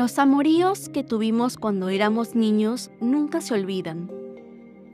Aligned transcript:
Los 0.00 0.18
amoríos 0.18 0.88
que 0.88 1.04
tuvimos 1.04 1.58
cuando 1.58 1.90
éramos 1.90 2.34
niños 2.34 2.90
nunca 3.02 3.42
se 3.42 3.52
olvidan. 3.52 4.10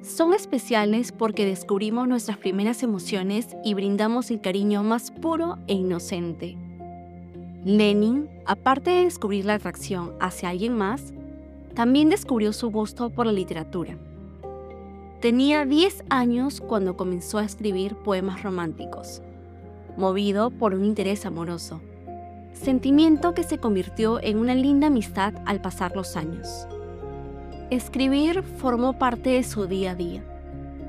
Son 0.03 0.35
especiales 0.35 1.13
porque 1.13 1.47
descubrimos 1.47 2.09
nuestras 2.09 2.39
primeras 2.39 2.83
emociones 2.83 3.57
y 3.65 3.75
brindamos 3.75 4.33
el 4.33 4.41
cariño 4.41 4.83
más 4.83 5.13
puro 5.13 5.59
e 5.69 5.75
inocente. 5.75 6.57
Lenin, 7.65 8.29
aparte 8.47 8.91
de 8.91 9.05
descubrir 9.05 9.45
la 9.45 9.55
atracción 9.55 10.13
hacia 10.19 10.49
alguien 10.49 10.77
más, 10.77 11.15
también 11.75 12.09
descubrió 12.09 12.53
su 12.53 12.73
gusto 12.73 13.09
por 13.09 13.27
la 13.27 13.33
literatura. 13.33 13.97
Tenía 15.21 15.65
10 15.67 16.03
años 16.11 16.61
cuando 16.61 16.97
comenzó 16.97 17.39
a 17.39 17.45
escribir 17.45 17.95
poemas 17.95 18.43
románticos, 18.43 19.23
movido 19.97 20.51
por 20.51 20.75
un 20.75 20.85
interés 20.85 21.27
amoroso, 21.27 21.81
sentimiento 22.57 23.35
que 23.35 23.43
se 23.43 23.59
convirtió 23.59 24.21
en 24.23 24.39
una 24.39 24.55
linda 24.55 24.89
amistad 24.89 25.35
al 25.45 25.61
pasar 25.61 25.95
los 25.95 26.17
años. 26.17 26.67
Escribir 27.71 28.43
formó 28.43 28.99
parte 28.99 29.31
de 29.31 29.45
su 29.45 29.67
día 29.67 29.93
a 29.93 29.95
día. 29.95 30.23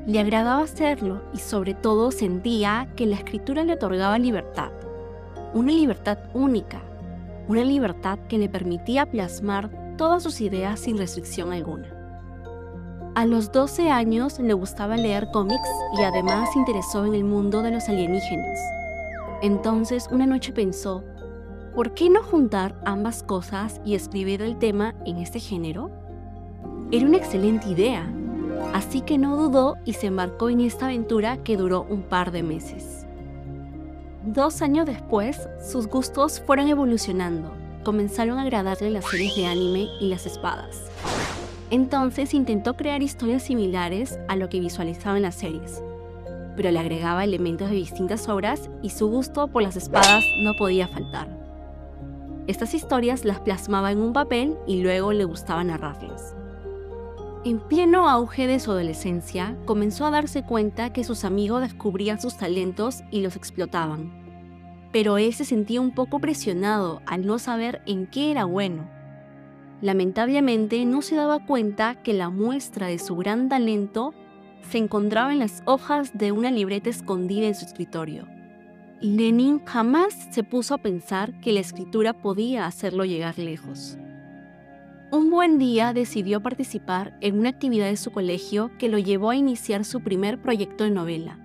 Le 0.06 0.20
agradaba 0.20 0.64
hacerlo 0.64 1.24
y 1.34 1.40
sobre 1.40 1.74
todo 1.74 2.12
sentía 2.12 2.88
que 2.96 3.06
la 3.06 3.16
escritura 3.16 3.64
le 3.64 3.74
otorgaba 3.74 4.18
libertad, 4.18 4.72
una 5.54 5.72
libertad 5.72 6.18
única, 6.34 6.82
una 7.48 7.64
libertad 7.64 8.20
que 8.30 8.38
le 8.38 8.50
permitía 8.50 9.06
plasmar 9.06 9.70
todas 9.98 10.24
sus 10.24 10.40
ideas 10.42 10.80
sin 10.80 10.98
restricción 10.98 11.52
alguna. 11.52 11.94
A 13.16 13.26
los 13.26 13.52
12 13.52 13.90
años 13.90 14.40
le 14.40 14.54
gustaba 14.54 14.96
leer 14.96 15.30
cómics 15.34 15.70
y 15.98 16.04
además 16.04 16.50
se 16.54 16.60
interesó 16.60 17.06
en 17.06 17.16
el 17.16 17.24
mundo 17.24 17.64
de 17.64 17.72
los 17.72 17.90
alienígenas. 17.90 18.60
Entonces 19.42 20.08
una 20.12 20.28
noche 20.28 20.54
pensó, 20.54 21.04
¿por 21.78 21.94
qué 21.94 22.10
no 22.10 22.24
juntar 22.24 22.76
ambas 22.86 23.22
cosas 23.22 23.80
y 23.86 23.94
escribir 23.94 24.42
el 24.42 24.58
tema 24.58 24.96
en 25.06 25.18
este 25.18 25.40
género? 25.40 25.92
Era 26.92 27.06
una 27.06 27.18
excelente 27.18 27.70
idea, 27.70 28.12
así 28.74 29.02
que 29.02 29.20
no 29.20 29.38
dudó 29.38 29.76
y 29.86 29.94
se 29.94 30.08
embarcó 30.08 30.50
en 30.50 30.62
esta 30.62 30.86
aventura 30.86 31.38
que 31.44 31.56
duró 31.56 31.86
un 31.88 32.02
par 32.02 32.32
de 32.32 32.42
meses. 32.42 33.06
Dos 34.26 34.64
años 34.64 34.88
después, 34.88 35.48
sus 35.62 35.86
gustos 35.86 36.42
fueron 36.48 36.68
evolucionando. 36.68 37.54
Comenzaron 37.84 38.40
a 38.40 38.42
agradarle 38.42 38.90
las 38.90 39.06
series 39.06 39.36
de 39.36 39.46
anime 39.46 39.88
y 40.02 40.10
las 40.10 40.26
espadas. 40.26 40.82
Entonces 41.70 42.34
intentó 42.34 42.76
crear 42.76 43.04
historias 43.04 43.44
similares 43.44 44.18
a 44.28 44.36
lo 44.36 44.50
que 44.50 44.60
visualizaba 44.60 45.18
en 45.18 45.22
las 45.22 45.36
series, 45.36 45.84
pero 46.56 46.72
le 46.72 46.80
agregaba 46.80 47.24
elementos 47.24 47.70
de 47.70 47.76
distintas 47.76 48.28
obras 48.30 48.68
y 48.82 48.90
su 48.90 49.08
gusto 49.10 49.48
por 49.48 49.62
las 49.62 49.76
espadas 49.76 50.24
no 50.42 50.56
podía 50.58 50.88
faltar. 50.88 51.47
Estas 52.48 52.74
historias 52.74 53.26
las 53.26 53.42
plasmaba 53.42 53.92
en 53.92 54.00
un 54.00 54.14
papel 54.14 54.58
y 54.66 54.82
luego 54.82 55.12
le 55.12 55.26
gustaba 55.26 55.66
narrarlas. 55.66 56.34
En 57.44 57.60
pleno 57.60 58.10
auge 58.10 58.48
de 58.48 58.60
su 58.60 58.72
adolescencia, 58.72 59.58
comenzó 59.66 60.06
a 60.06 60.12
darse 60.12 60.44
cuenta 60.44 60.92
que 60.94 61.04
sus 61.04 61.26
amigos 61.26 61.62
descubrían 61.62 62.22
sus 62.22 62.38
talentos 62.38 63.04
y 63.12 63.22
los 63.22 63.36
explotaban. 63.36 64.12
Pero 64.94 65.18
él 65.18 65.34
se 65.34 65.44
sentía 65.46 65.82
un 65.82 65.92
poco 65.94 66.20
presionado 66.20 67.02
al 67.06 67.26
no 67.26 67.38
saber 67.38 67.82
en 67.86 68.08
qué 68.08 68.32
era 68.32 68.46
bueno. 68.46 68.90
Lamentablemente 69.82 70.84
no 70.86 71.02
se 71.02 71.16
daba 71.16 71.46
cuenta 71.46 72.02
que 72.02 72.14
la 72.14 72.30
muestra 72.30 72.88
de 72.88 72.98
su 72.98 73.18
gran 73.18 73.50
talento 73.50 74.14
se 74.70 74.78
encontraba 74.78 75.34
en 75.34 75.40
las 75.40 75.64
hojas 75.66 76.18
de 76.18 76.32
una 76.32 76.50
libreta 76.50 76.90
escondida 76.90 77.48
en 77.48 77.56
su 77.56 77.66
escritorio. 77.66 78.37
Lenin 79.00 79.64
jamás 79.64 80.28
se 80.32 80.44
puso 80.44 80.74
a 80.74 80.80
pensar 80.80 81.40
que 81.40 81.52
la 81.52 81.60
escritura 81.60 82.14
podía 82.14 82.66
hacerlo 82.66 83.06
llegar 83.06 83.38
lejos. 83.38 83.96
Un 85.12 85.30
buen 85.30 85.60
día 85.60 85.94
decidió 85.94 86.42
participar 86.42 87.16
en 87.22 87.38
una 87.38 87.50
actividad 87.50 87.86
de 87.86 87.98
su 87.98 88.12
colegio 88.12 88.72
que 88.80 88.90
lo 88.90 88.98
llevó 88.98 89.30
a 89.30 89.36
iniciar 89.36 89.86
su 89.86 90.02
primer 90.02 90.42
proyecto 90.42 90.84
de 90.84 90.90
novela, 90.90 91.38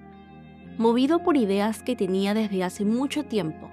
movido 0.78 1.22
por 1.22 1.37
ideas 1.37 1.82
que 1.82 1.94
tenía 1.94 2.32
desde 2.32 2.65
hace 2.65 2.87
mucho 2.87 3.25
tiempo. 3.25 3.71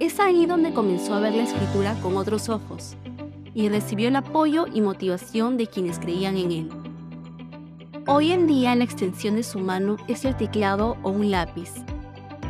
Es 0.00 0.18
ahí 0.18 0.44
donde 0.46 0.72
comenzó 0.72 1.14
a 1.14 1.20
ver 1.20 1.34
la 1.34 1.44
escritura 1.44 1.94
con 2.02 2.16
otros 2.16 2.48
ojos 2.48 2.96
y 3.54 3.68
recibió 3.68 4.08
el 4.08 4.16
apoyo 4.16 4.66
y 4.66 4.80
motivación 4.80 5.56
de 5.56 5.68
quienes 5.68 6.00
creían 6.00 6.36
en 6.36 6.50
él. 6.50 6.68
Hoy 8.08 8.32
en 8.32 8.48
día 8.48 8.74
la 8.74 8.82
extensión 8.82 9.36
de 9.36 9.44
su 9.44 9.60
mano 9.60 9.96
es 10.08 10.24
el 10.24 10.36
teclado 10.36 10.96
o 11.04 11.10
un 11.10 11.30
lápiz. 11.30 11.70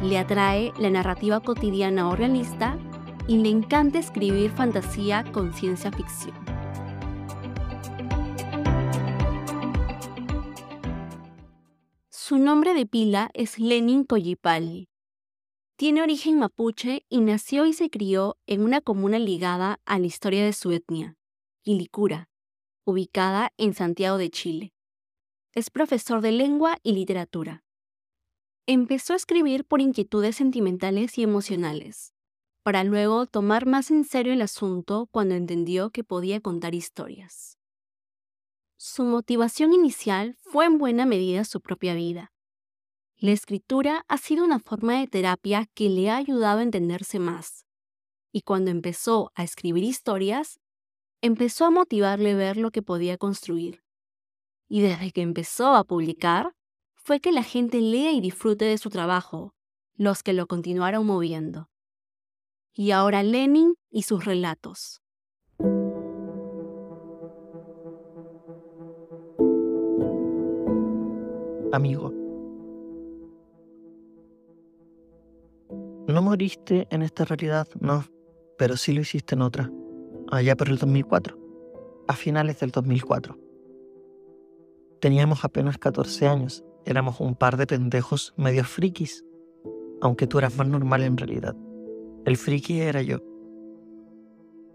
Le 0.02 0.18
atrae 0.18 0.72
la 0.78 0.88
narrativa 0.88 1.40
cotidiana 1.40 2.08
o 2.08 2.16
realista 2.16 2.78
y 3.28 3.36
le 3.36 3.50
encanta 3.50 3.98
escribir 3.98 4.50
fantasía 4.50 5.24
con 5.30 5.52
ciencia 5.52 5.92
ficción. 5.92 6.34
Su 12.08 12.38
nombre 12.38 12.74
de 12.74 12.86
pila 12.86 13.28
es 13.34 13.58
Lenin 13.58 14.04
Collipalli. 14.04 14.88
Tiene 15.76 16.02
origen 16.02 16.38
mapuche 16.38 17.04
y 17.08 17.20
nació 17.20 17.66
y 17.66 17.72
se 17.72 17.90
crió 17.90 18.38
en 18.46 18.62
una 18.62 18.80
comuna 18.80 19.18
ligada 19.18 19.80
a 19.84 19.98
la 19.98 20.06
historia 20.06 20.44
de 20.44 20.52
su 20.52 20.72
etnia, 20.72 21.16
Quilicura, 21.62 22.28
ubicada 22.84 23.52
en 23.58 23.74
Santiago 23.74 24.16
de 24.16 24.30
Chile. 24.30 24.72
Es 25.54 25.70
profesor 25.70 26.20
de 26.20 26.32
lengua 26.32 26.78
y 26.82 26.92
literatura. 26.92 27.64
Empezó 28.66 29.14
a 29.14 29.16
escribir 29.16 29.64
por 29.64 29.80
inquietudes 29.80 30.36
sentimentales 30.36 31.18
y 31.18 31.22
emocionales 31.22 32.14
para 32.62 32.84
luego 32.84 33.26
tomar 33.26 33.66
más 33.66 33.90
en 33.90 34.04
serio 34.04 34.32
el 34.32 34.42
asunto 34.42 35.08
cuando 35.10 35.34
entendió 35.34 35.90
que 35.90 36.04
podía 36.04 36.40
contar 36.40 36.74
historias. 36.74 37.58
Su 38.76 39.04
motivación 39.04 39.72
inicial 39.72 40.36
fue 40.42 40.66
en 40.66 40.78
buena 40.78 41.06
medida 41.06 41.44
su 41.44 41.60
propia 41.60 41.94
vida. 41.94 42.32
La 43.16 43.32
escritura 43.32 44.04
ha 44.08 44.18
sido 44.18 44.44
una 44.44 44.58
forma 44.58 44.98
de 44.98 45.06
terapia 45.06 45.66
que 45.74 45.88
le 45.88 46.10
ha 46.10 46.16
ayudado 46.16 46.60
a 46.60 46.62
entenderse 46.62 47.18
más. 47.18 47.66
Y 48.32 48.42
cuando 48.42 48.70
empezó 48.70 49.32
a 49.34 49.42
escribir 49.42 49.84
historias, 49.84 50.60
empezó 51.20 51.66
a 51.66 51.70
motivarle 51.70 52.34
ver 52.34 52.56
lo 52.56 52.70
que 52.70 52.82
podía 52.82 53.18
construir. 53.18 53.82
Y 54.68 54.80
desde 54.80 55.10
que 55.10 55.20
empezó 55.20 55.74
a 55.74 55.84
publicar, 55.84 56.54
fue 57.02 57.20
que 57.20 57.32
la 57.32 57.42
gente 57.42 57.80
lea 57.80 58.12
y 58.12 58.20
disfrute 58.20 58.64
de 58.64 58.78
su 58.78 58.90
trabajo, 58.90 59.54
los 59.96 60.22
que 60.22 60.32
lo 60.32 60.46
continuaron 60.46 61.06
moviendo 61.06 61.70
y 62.74 62.92
ahora 62.92 63.22
Lenin 63.22 63.74
y 63.90 64.02
sus 64.02 64.24
relatos. 64.24 65.02
Amigo, 71.72 72.10
no 76.08 76.22
moriste 76.22 76.88
en 76.90 77.02
esta 77.02 77.24
realidad, 77.24 77.68
no, 77.80 78.04
pero 78.58 78.76
sí 78.76 78.92
lo 78.92 79.02
hiciste 79.02 79.34
en 79.34 79.42
otra, 79.42 79.70
allá 80.32 80.56
por 80.56 80.68
el 80.68 80.78
2004, 80.78 81.38
a 82.08 82.14
finales 82.14 82.58
del 82.60 82.70
2004. 82.70 83.38
Teníamos 85.00 85.44
apenas 85.44 85.78
14 85.78 86.26
años, 86.26 86.64
éramos 86.84 87.20
un 87.20 87.34
par 87.34 87.56
de 87.56 87.66
pendejos 87.66 88.34
medio 88.36 88.64
frikis, 88.64 89.24
aunque 90.00 90.26
tú 90.26 90.38
eras 90.38 90.56
más 90.56 90.66
normal 90.66 91.02
en 91.02 91.16
realidad. 91.16 91.56
El 92.24 92.36
friki 92.36 92.80
era 92.80 93.02
yo. 93.02 93.18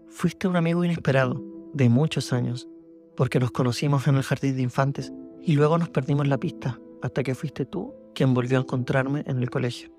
Fuiste 0.08 0.48
un 0.48 0.56
amigo 0.56 0.84
inesperado, 0.84 1.42
de 1.72 1.88
muchos 1.88 2.32
años, 2.32 2.68
porque 3.16 3.38
nos 3.38 3.50
conocimos 3.50 4.06
en 4.08 4.16
el 4.16 4.22
jardín 4.22 4.56
de 4.56 4.62
infantes 4.62 5.12
y 5.42 5.52
luego 5.54 5.78
nos 5.78 5.90
perdimos 5.90 6.26
la 6.26 6.38
pista 6.38 6.80
hasta 7.02 7.22
que 7.22 7.34
fuiste 7.34 7.66
tú 7.66 7.94
quien 8.14 8.32
volvió 8.32 8.58
a 8.58 8.62
encontrarme 8.62 9.24
en 9.26 9.38
el 9.38 9.50
colegio. 9.50 9.90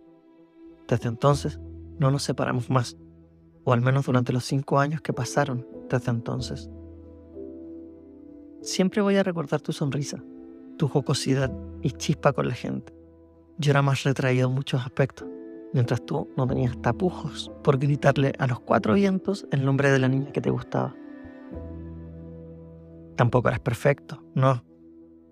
Desde 0.88 1.10
entonces 1.10 1.60
no 2.00 2.10
nos 2.12 2.24
separamos 2.24 2.69
más, 2.69 2.98
o 3.63 3.74
al 3.74 3.81
menos 3.81 4.06
durante 4.06 4.33
los 4.33 4.45
cinco 4.45 4.80
años 4.80 5.01
que 5.01 5.13
pasaron 5.13 5.68
desde 5.89 6.12
entonces. 6.12 6.69
Siempre 8.62 9.01
voy 9.01 9.15
a 9.18 9.24
recordar 9.24 9.62
tu 9.62 9.71
sonrisa, 9.71 10.24
tu 10.77 10.88
jocosidad 10.88 11.51
y 11.81 11.91
chispa 11.91 12.33
con 12.33 12.47
la 12.47 12.53
gente. 12.53 12.94
Yo 13.57 13.71
era 13.71 13.81
más 13.81 14.03
retraído 14.03 14.50
en 14.50 14.56
muchos 14.56 14.81
aspectos, 14.81 15.27
mientras 15.74 16.06
tú 16.06 16.29
no 16.38 16.47
tenías 16.47 16.79
tapujos 16.81 17.51
por 17.63 17.77
gritarle 17.77 18.33
a 18.39 18.47
los 18.47 18.59
cuatro 18.59 18.94
vientos 18.94 19.47
el 19.51 19.65
nombre 19.65 19.91
de 19.91 20.00
la 20.00 20.07
niña 20.07 20.31
que 20.31 20.41
te 20.41 20.50
gustaba. 20.50 20.95
Tampoco 23.15 23.47
eras 23.47 23.59
perfecto, 23.59 24.24
no. 24.35 24.63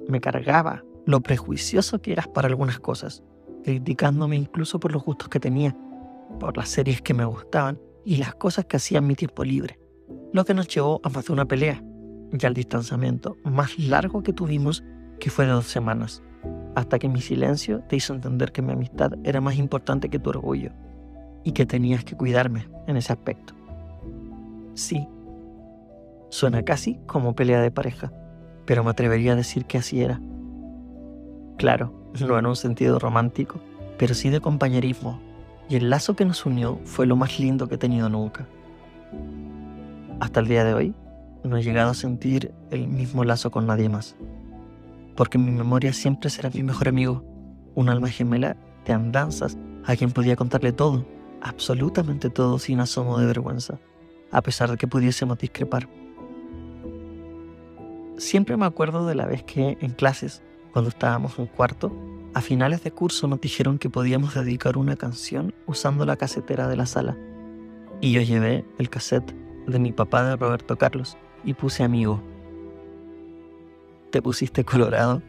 Me 0.07 0.19
cargaba 0.19 0.83
lo 1.05 1.21
prejuicioso 1.21 2.01
que 2.01 2.13
eras 2.13 2.27
para 2.27 2.47
algunas 2.47 2.79
cosas, 2.79 3.23
criticándome 3.63 4.35
incluso 4.35 4.79
por 4.79 4.91
los 4.91 5.03
gustos 5.03 5.29
que 5.29 5.39
tenía, 5.39 5.75
por 6.39 6.57
las 6.57 6.69
series 6.69 7.01
que 7.01 7.13
me 7.13 7.25
gustaban 7.25 7.79
y 8.03 8.17
las 8.17 8.35
cosas 8.35 8.65
que 8.65 8.77
hacía 8.77 8.97
en 8.97 9.07
mi 9.07 9.15
tiempo 9.15 9.43
libre, 9.43 9.79
lo 10.33 10.45
que 10.45 10.53
nos 10.53 10.67
llevó 10.67 10.99
a 11.03 11.07
hacer 11.07 11.31
una 11.31 11.45
pelea 11.45 11.83
y 12.31 12.45
al 12.45 12.53
distanciamiento 12.53 13.37
más 13.43 13.77
largo 13.77 14.23
que 14.23 14.33
tuvimos, 14.33 14.83
que 15.19 15.29
fue 15.29 15.45
de 15.45 15.51
dos 15.51 15.67
semanas 15.67 16.21
hasta 16.75 16.99
que 16.99 17.07
mi 17.07 17.21
silencio 17.21 17.81
te 17.87 17.95
hizo 17.95 18.13
entender 18.13 18.51
que 18.51 18.61
mi 18.61 18.73
amistad 18.73 19.13
era 19.23 19.41
más 19.41 19.57
importante 19.57 20.09
que 20.09 20.19
tu 20.19 20.29
orgullo 20.29 20.71
y 21.43 21.53
que 21.53 21.65
tenías 21.65 22.03
que 22.03 22.17
cuidarme 22.17 22.67
en 22.87 22.97
ese 22.97 23.13
aspecto. 23.13 23.53
Sí, 24.73 25.07
Suena 26.35 26.63
casi 26.63 26.99
como 27.05 27.33
pelea 27.33 27.61
de 27.61 27.71
pareja, 27.71 28.11
pero 28.65 28.83
me 28.83 28.89
atrevería 28.89 29.31
a 29.31 29.35
decir 29.37 29.63
que 29.63 29.77
así 29.77 30.01
era. 30.01 30.19
Claro, 31.57 31.93
no 32.19 32.37
en 32.37 32.45
un 32.45 32.57
sentido 32.57 32.99
romántico, 32.99 33.61
pero 33.97 34.13
sí 34.13 34.29
de 34.29 34.41
compañerismo, 34.41 35.21
y 35.69 35.77
el 35.77 35.89
lazo 35.89 36.15
que 36.15 36.25
nos 36.25 36.45
unió 36.45 36.79
fue 36.83 37.05
lo 37.05 37.15
más 37.15 37.39
lindo 37.39 37.69
que 37.69 37.75
he 37.75 37.77
tenido 37.77 38.09
nunca. 38.09 38.45
Hasta 40.19 40.41
el 40.41 40.47
día 40.47 40.65
de 40.65 40.73
hoy, 40.73 40.93
no 41.45 41.55
he 41.55 41.63
llegado 41.63 41.91
a 41.91 41.93
sentir 41.93 42.51
el 42.69 42.89
mismo 42.89 43.23
lazo 43.23 43.49
con 43.49 43.65
nadie 43.65 43.87
más, 43.87 44.17
porque 45.15 45.37
mi 45.37 45.51
memoria 45.51 45.93
siempre 45.93 46.29
será 46.29 46.49
mi 46.53 46.63
mejor 46.63 46.87
amigo, 46.87 47.23
un 47.75 47.89
alma 47.89 48.09
gemela 48.09 48.57
de 48.85 48.93
andanzas 48.93 49.57
a 49.85 49.95
quien 49.95 50.11
podía 50.11 50.35
contarle 50.35 50.71
todo, 50.71 51.05
absolutamente 51.41 52.29
todo 52.29 52.59
sin 52.59 52.79
asomo 52.79 53.17
de 53.17 53.25
vergüenza, 53.25 53.79
a 54.31 54.41
pesar 54.41 54.71
de 54.71 54.77
que 54.77 54.87
pudiésemos 54.87 55.37
discrepar. 55.37 55.87
Siempre 58.17 58.55
me 58.57 58.65
acuerdo 58.65 59.05
de 59.05 59.15
la 59.15 59.25
vez 59.25 59.43
que 59.43 59.77
en 59.79 59.91
clases, 59.91 60.41
cuando 60.71 60.89
estábamos 60.89 61.37
en 61.37 61.47
cuarto, 61.47 61.91
a 62.33 62.41
finales 62.41 62.83
de 62.83 62.91
curso 62.91 63.27
nos 63.27 63.41
dijeron 63.41 63.77
que 63.77 63.89
podíamos 63.89 64.33
dedicar 64.33 64.77
una 64.77 64.95
canción 64.95 65.53
usando 65.67 66.05
la 66.05 66.17
casetera 66.17 66.67
de 66.67 66.75
la 66.75 66.85
sala. 66.85 67.17
Y 68.01 68.11
yo 68.11 68.21
llevé 68.21 68.65
el 68.77 68.89
cassette 68.89 69.33
de 69.67 69.79
mi 69.79 69.91
papá 69.91 70.23
de 70.27 70.35
Roberto 70.35 70.77
Carlos 70.77 71.17
y 71.43 71.53
puse 71.53 71.83
amigo. 71.83 72.21
Te 74.15 74.21
pusiste 74.21 74.63
colorado, 74.63 75.21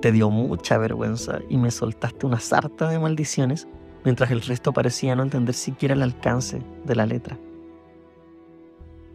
te 0.00 0.12
dio 0.12 0.30
mucha 0.30 0.78
vergüenza 0.78 1.40
y 1.48 1.56
me 1.56 1.72
soltaste 1.72 2.26
una 2.26 2.38
sarta 2.38 2.88
de 2.88 3.00
maldiciones 3.00 3.66
mientras 4.04 4.30
el 4.30 4.40
resto 4.40 4.72
parecía 4.72 5.16
no 5.16 5.24
entender 5.24 5.52
siquiera 5.52 5.94
el 5.94 6.02
alcance 6.02 6.62
de 6.84 6.94
la 6.94 7.06
letra. 7.06 7.36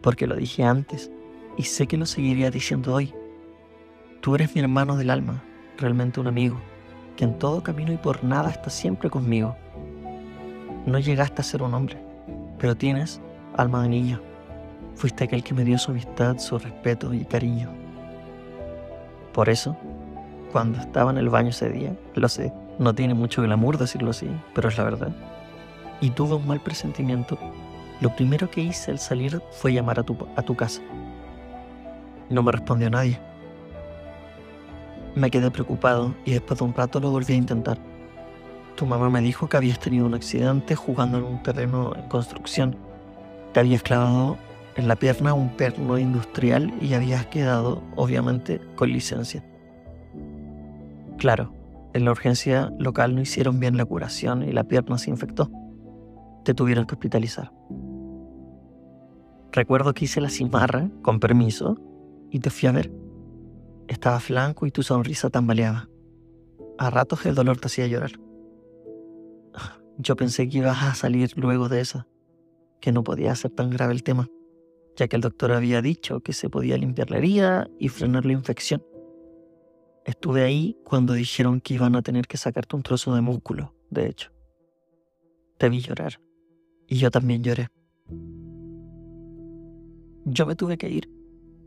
Porque 0.02 0.26
lo 0.26 0.36
dije 0.36 0.64
antes 0.64 1.10
y 1.56 1.62
sé 1.62 1.86
que 1.86 1.96
lo 1.96 2.04
seguiría 2.04 2.50
diciendo 2.50 2.92
hoy. 2.92 3.14
Tú 4.20 4.34
eres 4.34 4.54
mi 4.54 4.60
hermano 4.60 4.98
del 4.98 5.08
alma, 5.08 5.42
realmente 5.78 6.20
un 6.20 6.26
amigo, 6.26 6.60
que 7.16 7.24
en 7.24 7.38
todo 7.38 7.62
camino 7.62 7.94
y 7.94 7.96
por 7.96 8.22
nada 8.22 8.50
está 8.50 8.68
siempre 8.68 9.08
conmigo. 9.08 9.56
No 10.84 10.98
llegaste 10.98 11.40
a 11.40 11.44
ser 11.44 11.62
un 11.62 11.72
hombre, 11.72 11.96
pero 12.58 12.76
tienes 12.76 13.22
alma 13.56 13.82
de 13.82 13.88
niño. 13.88 14.20
Fuiste 14.94 15.24
aquel 15.24 15.42
que 15.42 15.54
me 15.54 15.64
dio 15.64 15.78
su 15.78 15.92
amistad, 15.92 16.36
su 16.36 16.58
respeto 16.58 17.14
y 17.14 17.24
cariño. 17.24 17.85
Por 19.36 19.50
eso, 19.50 19.76
cuando 20.50 20.80
estaba 20.80 21.10
en 21.10 21.18
el 21.18 21.28
baño 21.28 21.50
ese 21.50 21.68
día, 21.68 21.94
lo 22.14 22.26
sé, 22.26 22.54
no 22.78 22.94
tiene 22.94 23.12
mucho 23.12 23.42
glamour 23.42 23.76
decirlo 23.76 24.12
así, 24.12 24.30
pero 24.54 24.70
es 24.70 24.78
la 24.78 24.84
verdad, 24.84 25.10
y 26.00 26.08
tuve 26.08 26.36
un 26.36 26.46
mal 26.46 26.58
presentimiento, 26.62 27.36
lo 28.00 28.16
primero 28.16 28.50
que 28.50 28.62
hice 28.62 28.92
al 28.92 28.98
salir 28.98 29.42
fue 29.50 29.74
llamar 29.74 30.00
a 30.00 30.04
tu, 30.04 30.16
a 30.36 30.40
tu 30.40 30.56
casa. 30.56 30.80
No 32.30 32.42
me 32.42 32.50
respondió 32.50 32.88
nadie. 32.88 33.20
Me 35.14 35.30
quedé 35.30 35.50
preocupado 35.50 36.14
y 36.24 36.30
después 36.30 36.58
de 36.58 36.64
un 36.64 36.72
rato 36.72 36.98
lo 36.98 37.10
volví 37.10 37.34
a 37.34 37.36
intentar. 37.36 37.76
Tu 38.74 38.86
mamá 38.86 39.10
me 39.10 39.20
dijo 39.20 39.50
que 39.50 39.58
habías 39.58 39.80
tenido 39.80 40.06
un 40.06 40.14
accidente 40.14 40.76
jugando 40.76 41.18
en 41.18 41.24
un 41.24 41.42
terreno 41.42 41.92
en 41.94 42.08
construcción. 42.08 42.74
Te 43.52 43.60
habías 43.60 43.82
clavado 43.82 44.38
en 44.76 44.88
la 44.88 44.96
pierna 44.96 45.32
un 45.32 45.56
perno 45.56 45.98
industrial 45.98 46.72
y 46.82 46.92
habías 46.94 47.26
quedado, 47.26 47.82
obviamente, 47.96 48.60
con 48.74 48.92
licencia. 48.92 49.42
Claro, 51.16 51.52
en 51.94 52.04
la 52.04 52.10
urgencia 52.10 52.70
local 52.78 53.14
no 53.14 53.22
hicieron 53.22 53.58
bien 53.58 53.78
la 53.78 53.86
curación 53.86 54.42
y 54.42 54.52
la 54.52 54.64
pierna 54.64 54.98
se 54.98 55.10
infectó. 55.10 55.50
Te 56.44 56.52
tuvieron 56.52 56.84
que 56.84 56.94
hospitalizar. 56.94 57.50
Recuerdo 59.50 59.94
que 59.94 60.04
hice 60.04 60.20
la 60.20 60.28
cimarra, 60.28 60.90
con 61.00 61.20
permiso, 61.20 61.78
y 62.30 62.40
te 62.40 62.50
fui 62.50 62.68
a 62.68 62.72
ver. 62.72 62.92
Estaba 63.88 64.20
flanco 64.20 64.66
y 64.66 64.70
tu 64.70 64.82
sonrisa 64.82 65.30
tambaleaba. 65.30 65.88
A 66.76 66.90
ratos 66.90 67.24
el 67.24 67.34
dolor 67.34 67.58
te 67.58 67.68
hacía 67.68 67.86
llorar. 67.86 68.12
Yo 69.96 70.14
pensé 70.16 70.46
que 70.46 70.58
ibas 70.58 70.82
a 70.82 70.94
salir 70.94 71.32
luego 71.36 71.70
de 71.70 71.80
esa, 71.80 72.06
que 72.82 72.92
no 72.92 73.02
podía 73.02 73.34
ser 73.34 73.52
tan 73.52 73.70
grave 73.70 73.94
el 73.94 74.02
tema 74.02 74.28
ya 74.96 75.08
que 75.08 75.16
el 75.16 75.22
doctor 75.22 75.52
había 75.52 75.82
dicho 75.82 76.20
que 76.20 76.32
se 76.32 76.48
podía 76.48 76.76
limpiar 76.76 77.10
la 77.10 77.18
herida 77.18 77.68
y 77.78 77.88
frenar 77.88 78.24
la 78.24 78.32
infección. 78.32 78.82
Estuve 80.04 80.42
ahí 80.42 80.76
cuando 80.84 81.12
dijeron 81.12 81.60
que 81.60 81.74
iban 81.74 81.96
a 81.96 82.02
tener 82.02 82.26
que 82.26 82.36
sacarte 82.36 82.76
un 82.76 82.82
trozo 82.82 83.14
de 83.14 83.20
músculo, 83.20 83.74
de 83.90 84.08
hecho. 84.08 84.32
Te 85.58 85.68
vi 85.68 85.80
llorar, 85.80 86.20
y 86.86 86.96
yo 86.96 87.10
también 87.10 87.42
lloré. 87.42 87.68
Yo 90.24 90.46
me 90.46 90.56
tuve 90.56 90.78
que 90.78 90.88
ir, 90.88 91.10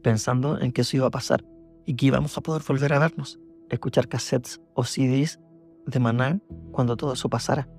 pensando 0.02 0.60
en 0.60 0.72
que 0.72 0.82
eso 0.82 0.98
iba 0.98 1.08
a 1.08 1.12
pasar 1.12 1.46
y 1.86 1.96
que 1.96 2.08
íbamos 2.08 2.38
a 2.38 2.42
poder 2.42 2.62
volver 2.68 2.94
a 2.94 3.00
vernos, 3.00 3.40
escuchar 3.70 4.08
cassettes 4.08 4.60
o 4.74 4.84
CDs 4.84 5.40
de 5.86 6.00
Maná 6.00 6.40
cuando 6.72 6.98
todo 6.98 7.14
eso 7.14 7.30
pasara, 7.30 7.70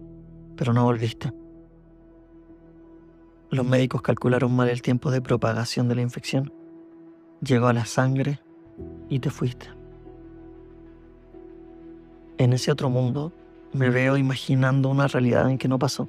pero 0.56 0.72
no 0.72 0.84
volviste. 0.84 1.32
Los 3.50 3.66
médicos 3.66 4.00
calcularon 4.00 4.54
mal 4.54 4.68
el 4.68 4.80
tiempo 4.80 5.10
de 5.10 5.20
propagación 5.20 5.88
de 5.88 5.96
la 5.96 6.02
infección. 6.02 6.52
Llegó 7.42 7.66
a 7.66 7.72
la 7.72 7.84
sangre 7.84 8.38
y 9.08 9.18
te 9.18 9.30
fuiste. 9.30 9.68
En 12.38 12.52
ese 12.52 12.70
otro 12.70 12.90
mundo 12.90 13.32
me 13.72 13.90
veo 13.90 14.16
imaginando 14.16 14.88
una 14.88 15.08
realidad 15.08 15.50
en 15.50 15.58
que 15.58 15.66
no 15.66 15.80
pasó. 15.80 16.08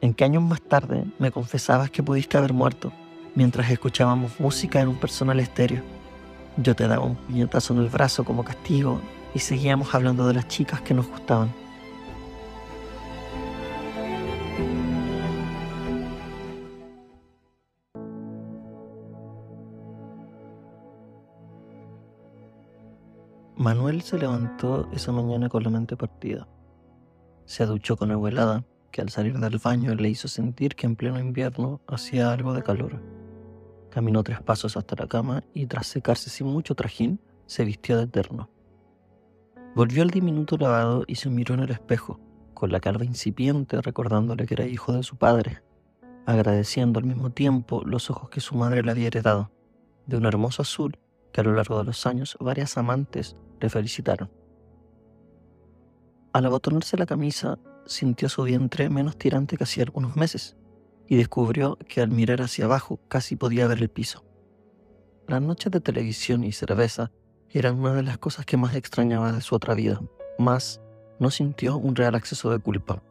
En 0.00 0.14
que 0.14 0.22
años 0.22 0.44
más 0.44 0.62
tarde 0.62 1.04
me 1.18 1.32
confesabas 1.32 1.90
que 1.90 2.04
pudiste 2.04 2.38
haber 2.38 2.52
muerto 2.52 2.92
mientras 3.34 3.68
escuchábamos 3.68 4.38
música 4.38 4.80
en 4.80 4.88
un 4.88 4.96
personal 4.96 5.40
estéreo. 5.40 5.82
Yo 6.56 6.76
te 6.76 6.86
daba 6.86 7.04
un 7.04 7.16
puñetazo 7.16 7.74
en 7.74 7.80
el 7.80 7.88
brazo 7.88 8.24
como 8.24 8.44
castigo 8.44 9.00
y 9.34 9.40
seguíamos 9.40 9.92
hablando 9.92 10.24
de 10.28 10.34
las 10.34 10.46
chicas 10.46 10.80
que 10.82 10.94
nos 10.94 11.08
gustaban. 11.08 11.63
Manuel 23.64 24.02
se 24.02 24.18
levantó 24.18 24.90
esa 24.92 25.10
mañana 25.10 25.48
con 25.48 25.62
la 25.62 25.70
mente 25.70 25.96
partida. 25.96 26.46
Se 27.46 27.64
duchó 27.64 27.96
con 27.96 28.10
agua 28.10 28.28
helada, 28.28 28.66
que 28.90 29.00
al 29.00 29.08
salir 29.08 29.38
del 29.38 29.56
baño 29.58 29.94
le 29.94 30.10
hizo 30.10 30.28
sentir 30.28 30.74
que 30.76 30.84
en 30.84 30.96
pleno 30.96 31.18
invierno 31.18 31.80
hacía 31.86 32.30
algo 32.30 32.52
de 32.52 32.62
calor. 32.62 33.00
Caminó 33.90 34.22
tres 34.22 34.42
pasos 34.42 34.76
hasta 34.76 34.96
la 34.96 35.08
cama 35.08 35.44
y 35.54 35.64
tras 35.64 35.86
secarse 35.86 36.28
sin 36.28 36.48
mucho 36.48 36.74
trajín, 36.74 37.18
se 37.46 37.64
vistió 37.64 37.96
de 37.96 38.02
eterno. 38.02 38.50
Volvió 39.74 40.02
al 40.02 40.10
diminuto 40.10 40.58
lavado 40.58 41.04
y 41.06 41.14
se 41.14 41.30
miró 41.30 41.54
en 41.54 41.60
el 41.60 41.70
espejo, 41.70 42.20
con 42.52 42.70
la 42.70 42.80
calva 42.80 43.06
incipiente 43.06 43.80
recordándole 43.80 44.44
que 44.44 44.52
era 44.52 44.66
hijo 44.66 44.92
de 44.92 45.02
su 45.02 45.16
padre, 45.16 45.62
agradeciendo 46.26 46.98
al 46.98 47.06
mismo 47.06 47.30
tiempo 47.30 47.82
los 47.86 48.10
ojos 48.10 48.28
que 48.28 48.42
su 48.42 48.56
madre 48.56 48.82
le 48.82 48.90
había 48.90 49.06
heredado, 49.06 49.50
de 50.06 50.18
un 50.18 50.26
hermoso 50.26 50.60
azul 50.60 50.98
que 51.34 51.40
a 51.40 51.44
lo 51.44 51.52
largo 51.52 51.76
de 51.78 51.84
los 51.84 52.06
años 52.06 52.36
varias 52.38 52.78
amantes 52.78 53.36
le 53.60 53.68
felicitaron. 53.68 54.30
Al 56.32 56.46
abotonarse 56.46 56.96
la 56.96 57.06
camisa, 57.06 57.58
sintió 57.86 58.28
su 58.28 58.44
vientre 58.44 58.88
menos 58.88 59.18
tirante 59.18 59.56
que 59.56 59.64
hacía 59.64 59.82
algunos 59.82 60.14
meses 60.14 60.56
y 61.08 61.16
descubrió 61.16 61.76
que 61.88 62.00
al 62.00 62.10
mirar 62.10 62.40
hacia 62.40 62.66
abajo 62.66 63.00
casi 63.08 63.34
podía 63.34 63.66
ver 63.66 63.78
el 63.82 63.88
piso. 63.88 64.24
Las 65.26 65.42
noches 65.42 65.72
de 65.72 65.80
televisión 65.80 66.44
y 66.44 66.52
cerveza 66.52 67.10
eran 67.50 67.80
una 67.80 67.94
de 67.94 68.04
las 68.04 68.18
cosas 68.18 68.46
que 68.46 68.56
más 68.56 68.76
extrañaba 68.76 69.32
de 69.32 69.40
su 69.40 69.56
otra 69.56 69.74
vida, 69.74 70.00
más 70.38 70.80
no 71.18 71.32
sintió 71.32 71.76
un 71.76 71.96
real 71.96 72.14
acceso 72.14 72.48
de 72.50 72.60
culpa. 72.60 73.02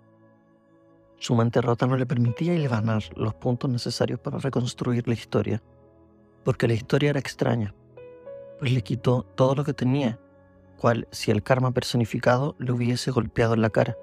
Su 1.20 1.36
mente 1.36 1.62
rota 1.62 1.88
no 1.88 1.98
le 1.98 2.06
permitía 2.06 2.56
ganar 2.70 3.04
los 3.18 3.34
puntos 3.34 3.70
necesarios 3.70 4.22
para 4.22 4.38
reconstruir 4.38 5.10
la 5.10 5.14
historia, 5.14 5.62
porque 6.46 6.70
la 6.70 6.74
historia 6.74 7.10
era 7.10 7.20
extraña, 7.20 7.74
pues 8.64 8.72
le 8.72 8.82
quitó 8.82 9.24
todo 9.36 9.56
lo 9.56 9.66
que 9.66 9.74
tenía, 9.74 10.18
cual 10.78 11.06
si 11.12 11.32
el 11.32 11.44
karma 11.44 11.74
personificado 11.74 12.56
le 12.60 12.72
hubiese 12.72 13.12
golpeado 13.12 13.56
en 13.56 13.62
la 13.62 13.70
cara, 13.70 13.98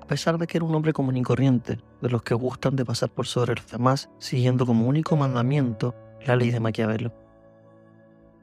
a 0.00 0.06
pesar 0.08 0.38
de 0.38 0.48
que 0.48 0.58
era 0.58 0.64
un 0.64 0.74
hombre 0.74 0.92
común 0.92 1.16
y 1.16 1.22
corriente, 1.22 1.78
de 2.00 2.08
los 2.08 2.24
que 2.24 2.34
gustan 2.34 2.74
de 2.74 2.84
pasar 2.84 3.10
por 3.10 3.28
sobre 3.28 3.54
los 3.54 3.70
demás, 3.70 4.10
siguiendo 4.18 4.66
como 4.66 4.88
único 4.88 5.14
mandamiento 5.16 5.94
la 6.26 6.34
ley 6.34 6.50
de 6.50 6.58
Maquiavelo. 6.58 7.14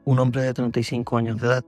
Un 0.06 0.20
hombre 0.20 0.40
de 0.40 0.54
35 0.54 1.18
años 1.18 1.38
de 1.38 1.48
edad, 1.48 1.64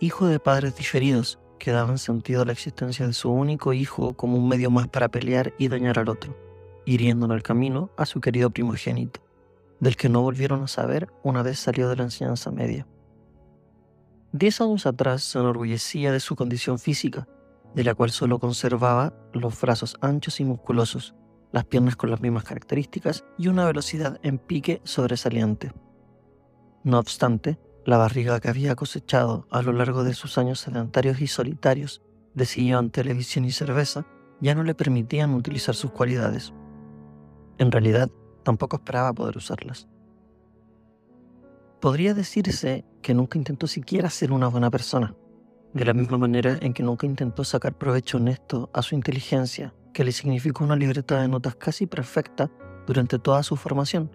hijo 0.00 0.26
de 0.26 0.38
padres 0.38 0.76
diferidos, 0.76 1.38
que 1.58 1.70
daban 1.70 1.96
sentido 1.96 2.42
a 2.42 2.44
la 2.44 2.52
existencia 2.52 3.06
de 3.06 3.14
su 3.14 3.32
único 3.32 3.72
hijo 3.72 4.12
como 4.12 4.36
un 4.36 4.48
medio 4.48 4.70
más 4.70 4.86
para 4.88 5.08
pelear 5.08 5.54
y 5.56 5.68
dañar 5.68 5.98
al 5.98 6.10
otro, 6.10 6.36
hiriendo 6.84 7.24
en 7.24 7.32
el 7.32 7.42
camino 7.42 7.88
a 7.96 8.04
su 8.04 8.20
querido 8.20 8.50
primogénito, 8.50 9.22
del 9.80 9.96
que 9.96 10.10
no 10.10 10.20
volvieron 10.20 10.62
a 10.62 10.68
saber 10.68 11.08
una 11.22 11.42
vez 11.42 11.58
salió 11.58 11.88
de 11.88 11.96
la 11.96 12.02
enseñanza 12.02 12.50
media. 12.50 12.86
Diez 14.32 14.60
años 14.60 14.86
atrás 14.86 15.24
se 15.24 15.40
enorgullecía 15.40 16.12
de 16.12 16.20
su 16.20 16.36
condición 16.36 16.78
física, 16.78 17.26
de 17.74 17.82
la 17.82 17.94
cual 17.94 18.10
solo 18.10 18.38
conservaba 18.38 19.12
los 19.32 19.60
brazos 19.60 19.96
anchos 20.00 20.38
y 20.38 20.44
musculosos, 20.44 21.16
las 21.50 21.64
piernas 21.64 21.96
con 21.96 22.10
las 22.10 22.20
mismas 22.20 22.44
características 22.44 23.24
y 23.38 23.48
una 23.48 23.66
velocidad 23.66 24.20
en 24.22 24.38
pique 24.38 24.80
sobresaliente. 24.84 25.72
No 26.84 27.00
obstante, 27.00 27.58
la 27.84 27.96
barriga 27.96 28.38
que 28.38 28.48
había 28.48 28.76
cosechado 28.76 29.48
a 29.50 29.62
lo 29.62 29.72
largo 29.72 30.04
de 30.04 30.14
sus 30.14 30.38
años 30.38 30.60
sedentarios 30.60 31.20
y 31.20 31.26
solitarios 31.26 32.02
de 32.34 32.46
sillón, 32.46 32.90
televisión 32.90 33.44
y 33.44 33.50
cerveza 33.50 34.06
ya 34.40 34.54
no 34.54 34.62
le 34.62 34.76
permitían 34.76 35.34
utilizar 35.34 35.74
sus 35.74 35.90
cualidades. 35.90 36.52
En 37.58 37.72
realidad, 37.72 38.08
tampoco 38.44 38.76
esperaba 38.76 39.12
poder 39.12 39.36
usarlas. 39.36 39.88
Podría 41.80 42.12
decirse 42.12 42.84
que 43.00 43.14
nunca 43.14 43.38
intentó 43.38 43.66
siquiera 43.66 44.10
ser 44.10 44.32
una 44.32 44.48
buena 44.48 44.70
persona, 44.70 45.14
de 45.72 45.86
la 45.86 45.94
misma 45.94 46.18
manera 46.18 46.58
en 46.60 46.74
que 46.74 46.82
nunca 46.82 47.06
intentó 47.06 47.42
sacar 47.42 47.78
provecho 47.78 48.18
honesto 48.18 48.68
a 48.74 48.82
su 48.82 48.94
inteligencia, 48.94 49.72
que 49.94 50.04
le 50.04 50.12
significó 50.12 50.62
una 50.62 50.76
libreta 50.76 51.22
de 51.22 51.28
notas 51.28 51.54
casi 51.54 51.86
perfecta 51.86 52.50
durante 52.86 53.18
toda 53.18 53.42
su 53.42 53.56
formación, 53.56 54.10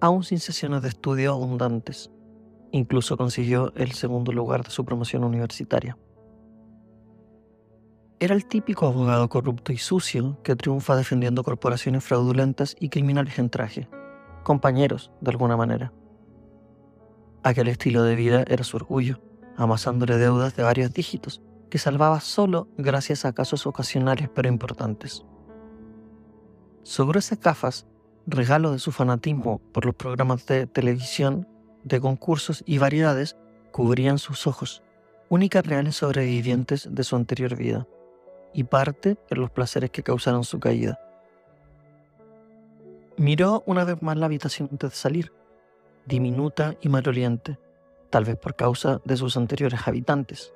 aún 0.00 0.24
sin 0.24 0.40
sesiones 0.40 0.82
de 0.82 0.88
estudio 0.88 1.32
abundantes. 1.32 2.10
Incluso 2.72 3.16
consiguió 3.16 3.72
el 3.76 3.92
segundo 3.92 4.32
lugar 4.32 4.64
de 4.64 4.70
su 4.70 4.84
promoción 4.84 5.22
universitaria. 5.22 5.96
Era 8.18 8.34
el 8.34 8.46
típico 8.46 8.86
abogado 8.86 9.28
corrupto 9.28 9.72
y 9.72 9.78
sucio 9.78 10.42
que 10.42 10.56
triunfa 10.56 10.96
defendiendo 10.96 11.44
corporaciones 11.44 12.02
fraudulentas 12.02 12.74
y 12.80 12.88
criminales 12.88 13.38
en 13.38 13.50
traje, 13.50 13.88
compañeros 14.42 15.12
de 15.20 15.30
alguna 15.30 15.56
manera. 15.56 15.92
Aquel 17.44 17.68
estilo 17.68 18.02
de 18.04 18.16
vida 18.16 18.42
era 18.48 18.64
su 18.64 18.78
orgullo, 18.78 19.20
amasándole 19.58 20.16
deudas 20.16 20.56
de 20.56 20.62
varios 20.62 20.94
dígitos, 20.94 21.42
que 21.68 21.76
salvaba 21.76 22.20
solo 22.20 22.68
gracias 22.78 23.26
a 23.26 23.34
casos 23.34 23.66
ocasionales 23.66 24.30
pero 24.34 24.48
importantes. 24.48 25.26
Sus 26.84 27.06
gruesas 27.06 27.38
gafas, 27.38 27.86
regalo 28.26 28.72
de 28.72 28.78
su 28.78 28.92
fanatismo 28.92 29.60
por 29.72 29.84
los 29.84 29.94
programas 29.94 30.46
de 30.46 30.66
televisión, 30.66 31.46
de 31.82 32.00
concursos 32.00 32.64
y 32.64 32.78
variedades, 32.78 33.36
cubrían 33.72 34.16
sus 34.16 34.46
ojos, 34.46 34.82
únicas 35.28 35.66
reales 35.66 35.96
sobrevivientes 35.96 36.88
de 36.90 37.04
su 37.04 37.14
anterior 37.14 37.56
vida, 37.56 37.86
y 38.54 38.64
parte 38.64 39.18
en 39.28 39.40
los 39.40 39.50
placeres 39.50 39.90
que 39.90 40.02
causaron 40.02 40.44
su 40.44 40.60
caída. 40.60 40.98
Miró 43.18 43.62
una 43.66 43.84
vez 43.84 44.00
más 44.00 44.16
la 44.16 44.24
habitación 44.24 44.70
antes 44.72 44.92
de 44.92 44.96
salir 44.96 45.43
diminuta 46.06 46.74
y 46.80 46.88
maloliente, 46.88 47.58
tal 48.10 48.24
vez 48.24 48.36
por 48.36 48.54
causa 48.54 49.00
de 49.04 49.16
sus 49.16 49.36
anteriores 49.36 49.86
habitantes. 49.86 50.52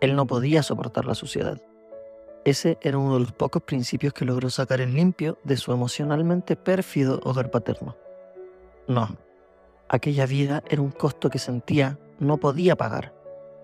Él 0.00 0.16
no 0.16 0.26
podía 0.26 0.62
soportar 0.62 1.04
la 1.04 1.14
suciedad. 1.14 1.60
Ese 2.44 2.76
era 2.80 2.98
uno 2.98 3.14
de 3.14 3.20
los 3.20 3.32
pocos 3.32 3.62
principios 3.62 4.12
que 4.12 4.24
logró 4.24 4.50
sacar 4.50 4.80
en 4.80 4.94
limpio 4.94 5.38
de 5.44 5.56
su 5.56 5.72
emocionalmente 5.72 6.56
pérfido 6.56 7.20
hogar 7.22 7.50
paterno. 7.52 7.96
No, 8.88 9.16
aquella 9.88 10.26
vida 10.26 10.64
era 10.68 10.82
un 10.82 10.90
costo 10.90 11.30
que 11.30 11.38
sentía 11.38 11.98
no 12.18 12.38
podía 12.38 12.76
pagar, 12.76 13.14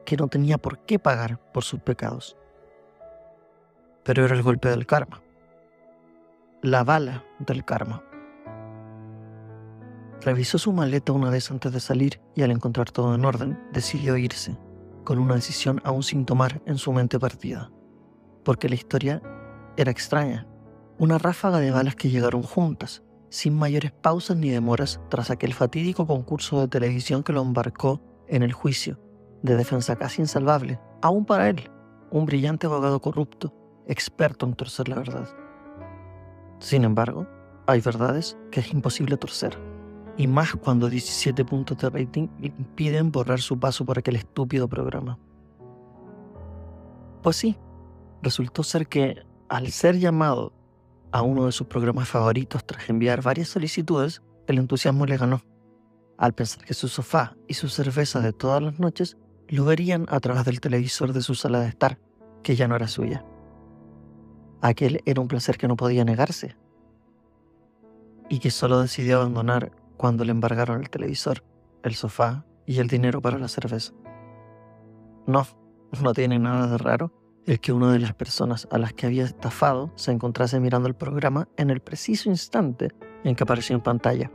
que 0.04 0.16
no 0.16 0.28
tenía 0.28 0.58
por 0.58 0.78
qué 0.78 0.98
pagar 0.98 1.38
por 1.52 1.64
sus 1.64 1.80
pecados. 1.80 2.36
Pero 4.04 4.24
era 4.24 4.34
el 4.34 4.42
golpe 4.42 4.68
del 4.68 4.86
karma, 4.86 5.22
la 6.62 6.84
bala 6.84 7.24
del 7.40 7.64
karma. 7.64 8.07
Revisó 10.20 10.58
su 10.58 10.72
maleta 10.72 11.12
una 11.12 11.30
vez 11.30 11.50
antes 11.50 11.72
de 11.72 11.78
salir 11.78 12.20
y 12.34 12.42
al 12.42 12.50
encontrar 12.50 12.90
todo 12.90 13.14
en 13.14 13.24
orden, 13.24 13.58
decidió 13.72 14.16
irse, 14.16 14.58
con 15.04 15.18
una 15.18 15.36
decisión 15.36 15.80
aún 15.84 16.02
sin 16.02 16.24
tomar 16.24 16.60
en 16.66 16.76
su 16.76 16.92
mente 16.92 17.20
partida. 17.20 17.70
Porque 18.44 18.68
la 18.68 18.74
historia 18.74 19.22
era 19.76 19.92
extraña. 19.92 20.46
Una 20.98 21.18
ráfaga 21.18 21.60
de 21.60 21.70
balas 21.70 21.94
que 21.94 22.10
llegaron 22.10 22.42
juntas, 22.42 23.04
sin 23.30 23.54
mayores 23.54 23.92
pausas 23.92 24.36
ni 24.36 24.50
demoras 24.50 25.00
tras 25.08 25.30
aquel 25.30 25.54
fatídico 25.54 26.06
concurso 26.06 26.60
de 26.60 26.68
televisión 26.68 27.22
que 27.22 27.32
lo 27.32 27.42
embarcó 27.42 28.00
en 28.26 28.42
el 28.42 28.52
juicio, 28.52 28.98
de 29.42 29.54
defensa 29.54 29.94
casi 29.94 30.22
insalvable, 30.22 30.80
aún 31.00 31.26
para 31.26 31.48
él, 31.48 31.70
un 32.10 32.26
brillante 32.26 32.66
abogado 32.66 33.00
corrupto, 33.00 33.54
experto 33.86 34.46
en 34.46 34.54
torcer 34.54 34.88
la 34.88 34.96
verdad. 34.96 35.28
Sin 36.58 36.82
embargo, 36.82 37.28
hay 37.68 37.80
verdades 37.80 38.36
que 38.50 38.60
es 38.60 38.72
imposible 38.72 39.16
torcer 39.16 39.67
y 40.18 40.26
más 40.26 40.52
cuando 40.56 40.90
17 40.90 41.44
puntos 41.44 41.78
de 41.78 41.88
rating 41.88 42.28
impiden 42.42 43.12
borrar 43.12 43.40
su 43.40 43.58
paso 43.58 43.84
por 43.84 43.98
aquel 43.98 44.16
estúpido 44.16 44.68
programa. 44.68 45.16
Pues 47.22 47.36
sí, 47.36 47.56
resultó 48.20 48.64
ser 48.64 48.88
que 48.88 49.22
al 49.48 49.68
ser 49.68 49.96
llamado 49.98 50.52
a 51.12 51.22
uno 51.22 51.46
de 51.46 51.52
sus 51.52 51.68
programas 51.68 52.08
favoritos 52.08 52.66
tras 52.66 52.90
enviar 52.90 53.22
varias 53.22 53.48
solicitudes, 53.48 54.20
el 54.48 54.58
entusiasmo 54.58 55.06
le 55.06 55.16
ganó, 55.16 55.40
al 56.18 56.34
pensar 56.34 56.64
que 56.64 56.74
su 56.74 56.88
sofá 56.88 57.36
y 57.46 57.54
su 57.54 57.68
cerveza 57.68 58.20
de 58.20 58.32
todas 58.32 58.60
las 58.60 58.80
noches 58.80 59.16
lo 59.46 59.64
verían 59.64 60.04
a 60.08 60.18
través 60.18 60.44
del 60.44 60.60
televisor 60.60 61.12
de 61.12 61.22
su 61.22 61.36
sala 61.36 61.60
de 61.60 61.68
estar, 61.68 61.98
que 62.42 62.56
ya 62.56 62.66
no 62.66 62.74
era 62.74 62.88
suya. 62.88 63.24
Aquel 64.62 65.00
era 65.06 65.20
un 65.20 65.28
placer 65.28 65.58
que 65.58 65.68
no 65.68 65.76
podía 65.76 66.04
negarse, 66.04 66.56
y 68.28 68.40
que 68.40 68.50
solo 68.50 68.80
decidió 68.80 69.18
abandonar 69.18 69.72
cuando 69.98 70.24
le 70.24 70.30
embargaron 70.30 70.80
el 70.80 70.88
televisor, 70.88 71.44
el 71.82 71.94
sofá 71.94 72.46
y 72.64 72.78
el 72.78 72.88
dinero 72.88 73.20
para 73.20 73.38
la 73.38 73.48
cerveza. 73.48 73.92
No, 75.26 75.46
no 76.02 76.14
tiene 76.14 76.38
nada 76.38 76.68
de 76.68 76.78
raro 76.78 77.12
el 77.44 77.60
que 77.60 77.72
una 77.72 77.92
de 77.92 77.98
las 77.98 78.14
personas 78.14 78.68
a 78.70 78.78
las 78.78 78.92
que 78.92 79.06
había 79.06 79.24
estafado 79.24 79.90
se 79.96 80.12
encontrase 80.12 80.60
mirando 80.60 80.88
el 80.88 80.94
programa 80.94 81.48
en 81.56 81.70
el 81.70 81.80
preciso 81.80 82.30
instante 82.30 82.92
en 83.24 83.34
que 83.34 83.42
apareció 83.42 83.74
en 83.74 83.82
pantalla. 83.82 84.30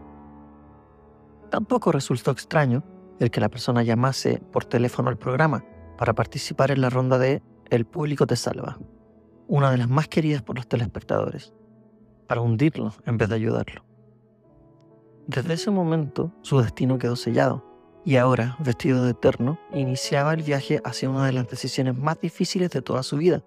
Tampoco 1.50 1.92
resultó 1.92 2.32
extraño 2.32 2.84
el 3.20 3.32
que 3.32 3.40
la 3.40 3.50
persona 3.50 3.84
llamase 3.84 4.42
por 4.52 4.66
teléfono 4.66 5.10
al 5.10 5.18
programa 5.18 5.64
para 5.98 6.14
participar 6.14 6.72
en 6.72 6.82
la 6.82 6.90
ronda 6.90 7.18
de 7.18 7.42
El 7.70 7.86
público 7.86 8.28
te 8.28 8.36
salva, 8.36 8.80
una 9.48 9.72
de 9.72 9.78
las 9.78 9.88
más 9.88 10.08
queridas 10.08 10.42
por 10.42 10.56
los 10.58 10.68
telespectadores, 10.68 11.54
para 12.28 12.42
hundirlo 12.42 12.94
en 13.06 13.18
vez 13.18 13.30
de 13.30 13.36
ayudarlo. 13.36 13.93
Desde 15.28 15.54
ese 15.54 15.72
momento 15.72 16.34
su 16.42 16.60
destino 16.60 16.98
quedó 16.98 17.16
sellado, 17.16 17.64
y 18.06 18.18
ahora, 18.18 18.58
vestido 18.60 19.06
de 19.06 19.12
eterno, 19.12 19.58
iniciaba 19.72 20.34
el 20.34 20.44
viaje 20.44 20.82
hacia 20.84 21.10
una 21.10 21.26
de 21.26 21.32
las 21.32 21.48
decisiones 21.48 21.98
más 21.98 22.20
difíciles 22.20 22.70
de 22.72 22.82
toda 22.82 23.04
su 23.04 23.18
vida, 23.18 23.42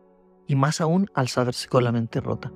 y 0.47 0.56
más 0.56 0.80
aún 0.80 1.11
al 1.12 1.28
saberse 1.28 1.68
con 1.68 1.85
la 1.85 1.92
mente 1.92 2.21
rota. 2.21 2.50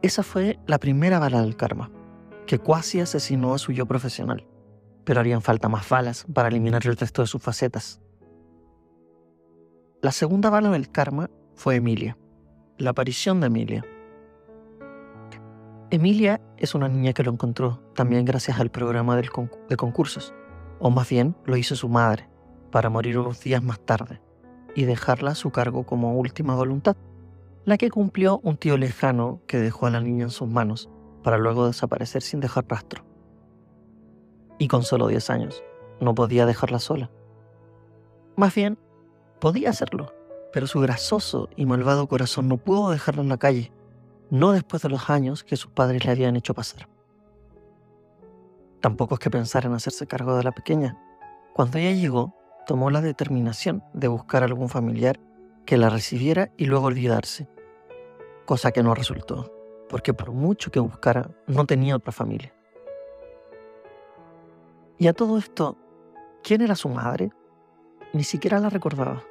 Esa 0.00 0.22
fue 0.22 0.58
la 0.66 0.78
primera 0.78 1.18
bala 1.18 1.42
del 1.42 1.56
karma, 1.56 1.90
que 2.46 2.58
cuasi 2.58 3.00
asesinó 3.00 3.52
a 3.52 3.58
su 3.58 3.72
yo 3.72 3.84
profesional, 3.84 4.46
pero 5.04 5.20
harían 5.20 5.42
falta 5.42 5.68
más 5.68 5.86
balas 5.86 6.24
para 6.32 6.48
eliminar 6.48 6.86
el 6.86 6.96
resto 6.96 7.20
de 7.20 7.28
sus 7.28 7.42
facetas. 7.42 8.00
La 10.00 10.12
segunda 10.12 10.48
bala 10.48 10.70
del 10.70 10.90
karma 10.90 11.28
fue 11.54 11.76
Emilia, 11.76 12.16
la 12.78 12.90
aparición 12.90 13.40
de 13.40 13.48
Emilia, 13.48 13.84
Emilia 15.92 16.40
es 16.56 16.76
una 16.76 16.88
niña 16.88 17.12
que 17.12 17.24
lo 17.24 17.32
encontró 17.32 17.82
también 17.96 18.24
gracias 18.24 18.60
al 18.60 18.70
programa 18.70 19.16
de 19.16 19.76
concursos, 19.76 20.32
o 20.78 20.88
más 20.88 21.08
bien 21.08 21.34
lo 21.46 21.56
hizo 21.56 21.74
su 21.74 21.88
madre, 21.88 22.28
para 22.70 22.90
morir 22.90 23.18
unos 23.18 23.40
días 23.40 23.60
más 23.60 23.80
tarde, 23.80 24.22
y 24.76 24.84
dejarla 24.84 25.32
a 25.32 25.34
su 25.34 25.50
cargo 25.50 25.84
como 25.84 26.16
última 26.16 26.54
voluntad, 26.54 26.96
la 27.64 27.76
que 27.76 27.90
cumplió 27.90 28.38
un 28.44 28.56
tío 28.56 28.76
lejano 28.76 29.40
que 29.48 29.58
dejó 29.58 29.86
a 29.86 29.90
la 29.90 30.00
niña 30.00 30.22
en 30.22 30.30
sus 30.30 30.48
manos, 30.48 30.88
para 31.24 31.38
luego 31.38 31.66
desaparecer 31.66 32.22
sin 32.22 32.38
dejar 32.38 32.66
rastro. 32.68 33.04
Y 34.58 34.68
con 34.68 34.84
solo 34.84 35.08
10 35.08 35.28
años, 35.30 35.64
no 36.00 36.14
podía 36.14 36.46
dejarla 36.46 36.78
sola. 36.78 37.10
Más 38.36 38.54
bien, 38.54 38.78
podía 39.40 39.70
hacerlo, 39.70 40.14
pero 40.52 40.68
su 40.68 40.78
grasoso 40.78 41.48
y 41.56 41.66
malvado 41.66 42.06
corazón 42.06 42.46
no 42.46 42.58
pudo 42.58 42.90
dejarla 42.90 43.22
en 43.22 43.28
la 43.28 43.38
calle 43.38 43.72
no 44.30 44.52
después 44.52 44.82
de 44.82 44.88
los 44.88 45.10
años 45.10 45.44
que 45.44 45.56
sus 45.56 45.72
padres 45.72 46.04
le 46.04 46.12
habían 46.12 46.36
hecho 46.36 46.54
pasar. 46.54 46.88
Tampoco 48.80 49.14
es 49.14 49.20
que 49.20 49.30
pensara 49.30 49.68
en 49.68 49.74
hacerse 49.74 50.06
cargo 50.06 50.36
de 50.36 50.44
la 50.44 50.52
pequeña. 50.52 50.96
Cuando 51.52 51.78
ella 51.78 51.92
llegó, 51.92 52.34
tomó 52.66 52.90
la 52.90 53.00
determinación 53.00 53.82
de 53.92 54.08
buscar 54.08 54.42
algún 54.42 54.68
familiar 54.68 55.20
que 55.66 55.76
la 55.76 55.90
recibiera 55.90 56.52
y 56.56 56.64
luego 56.64 56.86
olvidarse, 56.86 57.48
cosa 58.46 58.72
que 58.72 58.82
no 58.82 58.94
resultó, 58.94 59.52
porque 59.88 60.14
por 60.14 60.32
mucho 60.32 60.70
que 60.70 60.80
buscara, 60.80 61.30
no 61.46 61.66
tenía 61.66 61.96
otra 61.96 62.12
familia. 62.12 62.54
Y 64.98 65.08
a 65.08 65.12
todo 65.12 65.38
esto, 65.38 65.76
¿quién 66.42 66.60
era 66.60 66.74
su 66.74 66.88
madre? 66.88 67.30
Ni 68.12 68.24
siquiera 68.24 68.60
la 68.60 68.70
recordaba, 68.70 69.22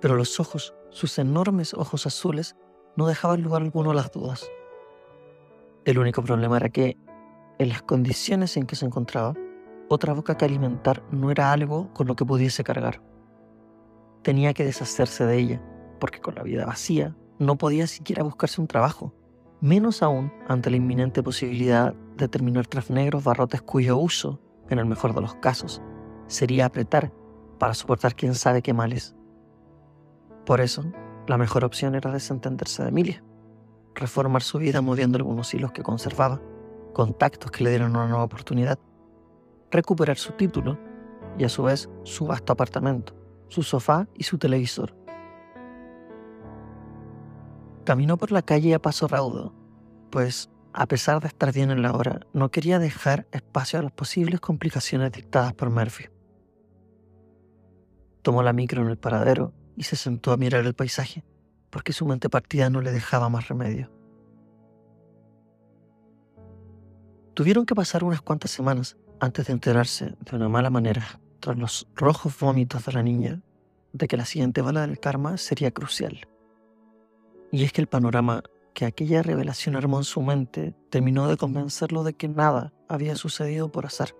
pero 0.00 0.16
los 0.16 0.40
ojos, 0.40 0.74
sus 0.90 1.18
enormes 1.18 1.74
ojos 1.74 2.06
azules, 2.06 2.56
no 2.96 3.06
dejaban 3.06 3.42
lugar 3.42 3.62
alguno 3.62 3.90
a 3.90 3.94
las 3.94 4.10
dudas. 4.10 4.50
El 5.84 5.98
único 5.98 6.22
problema 6.22 6.56
era 6.56 6.68
que, 6.68 6.96
en 7.58 7.68
las 7.68 7.82
condiciones 7.82 8.56
en 8.56 8.66
que 8.66 8.76
se 8.76 8.86
encontraba, 8.86 9.34
otra 9.88 10.12
boca 10.12 10.36
que 10.36 10.44
alimentar 10.44 11.02
no 11.10 11.30
era 11.30 11.52
algo 11.52 11.92
con 11.94 12.06
lo 12.06 12.16
que 12.16 12.24
pudiese 12.24 12.64
cargar. 12.64 13.00
Tenía 14.22 14.52
que 14.52 14.64
deshacerse 14.64 15.24
de 15.24 15.38
ella, 15.38 15.62
porque 16.00 16.20
con 16.20 16.34
la 16.34 16.42
vida 16.42 16.66
vacía 16.66 17.14
no 17.38 17.56
podía 17.56 17.86
siquiera 17.86 18.22
buscarse 18.22 18.60
un 18.60 18.66
trabajo, 18.66 19.14
menos 19.60 20.02
aún 20.02 20.32
ante 20.48 20.70
la 20.70 20.76
inminente 20.76 21.22
posibilidad 21.22 21.94
de 22.16 22.28
terminar 22.28 22.66
tras 22.66 22.90
negros 22.90 23.24
barrotes 23.24 23.62
cuyo 23.62 23.96
uso 23.96 24.40
en 24.68 24.78
el 24.78 24.86
mejor 24.86 25.14
de 25.14 25.20
los 25.20 25.34
casos, 25.36 25.80
sería 26.26 26.66
apretar 26.66 27.12
para 27.58 27.74
soportar 27.74 28.14
quién 28.14 28.34
sabe 28.34 28.62
qué 28.62 28.72
males. 28.72 29.14
Por 30.44 30.60
eso, 30.60 30.84
la 31.26 31.38
mejor 31.38 31.64
opción 31.64 31.94
era 31.94 32.12
desentenderse 32.12 32.82
de 32.82 32.90
Emilia, 32.90 33.22
reformar 33.94 34.42
su 34.42 34.58
vida 34.58 34.80
moviendo 34.80 35.16
algunos 35.16 35.52
hilos 35.54 35.72
que 35.72 35.82
conservaba, 35.82 36.40
contactos 36.92 37.50
que 37.50 37.64
le 37.64 37.70
dieron 37.70 37.90
una 37.90 38.06
nueva 38.06 38.24
oportunidad, 38.24 38.78
recuperar 39.70 40.18
su 40.18 40.32
título 40.32 40.78
y 41.38 41.44
a 41.44 41.48
su 41.48 41.64
vez 41.64 41.90
su 42.04 42.26
vasto 42.26 42.52
apartamento, 42.52 43.14
su 43.48 43.62
sofá 43.62 44.06
y 44.14 44.24
su 44.24 44.38
televisor. 44.38 44.94
Caminó 47.84 48.16
por 48.16 48.32
la 48.32 48.42
calle 48.42 48.74
a 48.74 48.82
paso 48.82 49.06
raudo, 49.08 49.52
pues, 50.10 50.50
a 50.72 50.86
pesar 50.86 51.20
de 51.20 51.28
estar 51.28 51.52
bien 51.52 51.70
en 51.70 51.82
la 51.82 51.92
hora, 51.92 52.20
no 52.32 52.50
quería 52.50 52.78
dejar 52.78 53.26
espacio 53.32 53.78
a 53.78 53.82
las 53.82 53.92
posibles 53.92 54.40
complicaciones 54.40 55.12
dictadas 55.12 55.54
por 55.54 55.70
Murphy. 55.70 56.06
Tomó 58.22 58.42
la 58.42 58.52
micro 58.52 58.82
en 58.82 58.88
el 58.88 58.98
paradero 58.98 59.52
y 59.76 59.84
se 59.84 59.96
sentó 59.96 60.32
a 60.32 60.36
mirar 60.36 60.64
el 60.64 60.74
paisaje, 60.74 61.24
porque 61.70 61.92
su 61.92 62.06
mente 62.06 62.28
partida 62.28 62.70
no 62.70 62.80
le 62.80 62.92
dejaba 62.92 63.28
más 63.28 63.48
remedio. 63.48 63.90
Tuvieron 67.34 67.66
que 67.66 67.74
pasar 67.74 68.02
unas 68.02 68.22
cuantas 68.22 68.50
semanas 68.50 68.96
antes 69.20 69.46
de 69.46 69.52
enterarse 69.52 70.14
de 70.18 70.36
una 70.36 70.48
mala 70.48 70.70
manera, 70.70 71.20
tras 71.40 71.58
los 71.58 71.86
rojos 71.94 72.38
vómitos 72.40 72.86
de 72.86 72.92
la 72.92 73.02
niña, 73.02 73.42
de 73.92 74.08
que 74.08 74.16
la 74.16 74.24
siguiente 74.24 74.62
bala 74.62 74.86
del 74.86 74.98
karma 74.98 75.36
sería 75.36 75.70
crucial. 75.70 76.26
Y 77.52 77.64
es 77.64 77.72
que 77.72 77.82
el 77.82 77.86
panorama 77.86 78.42
que 78.74 78.84
aquella 78.84 79.22
revelación 79.22 79.76
armó 79.76 79.98
en 79.98 80.04
su 80.04 80.20
mente 80.20 80.74
terminó 80.90 81.28
de 81.28 81.36
convencerlo 81.36 82.04
de 82.04 82.14
que 82.14 82.28
nada 82.28 82.72
había 82.88 83.16
sucedido 83.16 83.70
por 83.70 83.86
azar. 83.86 84.14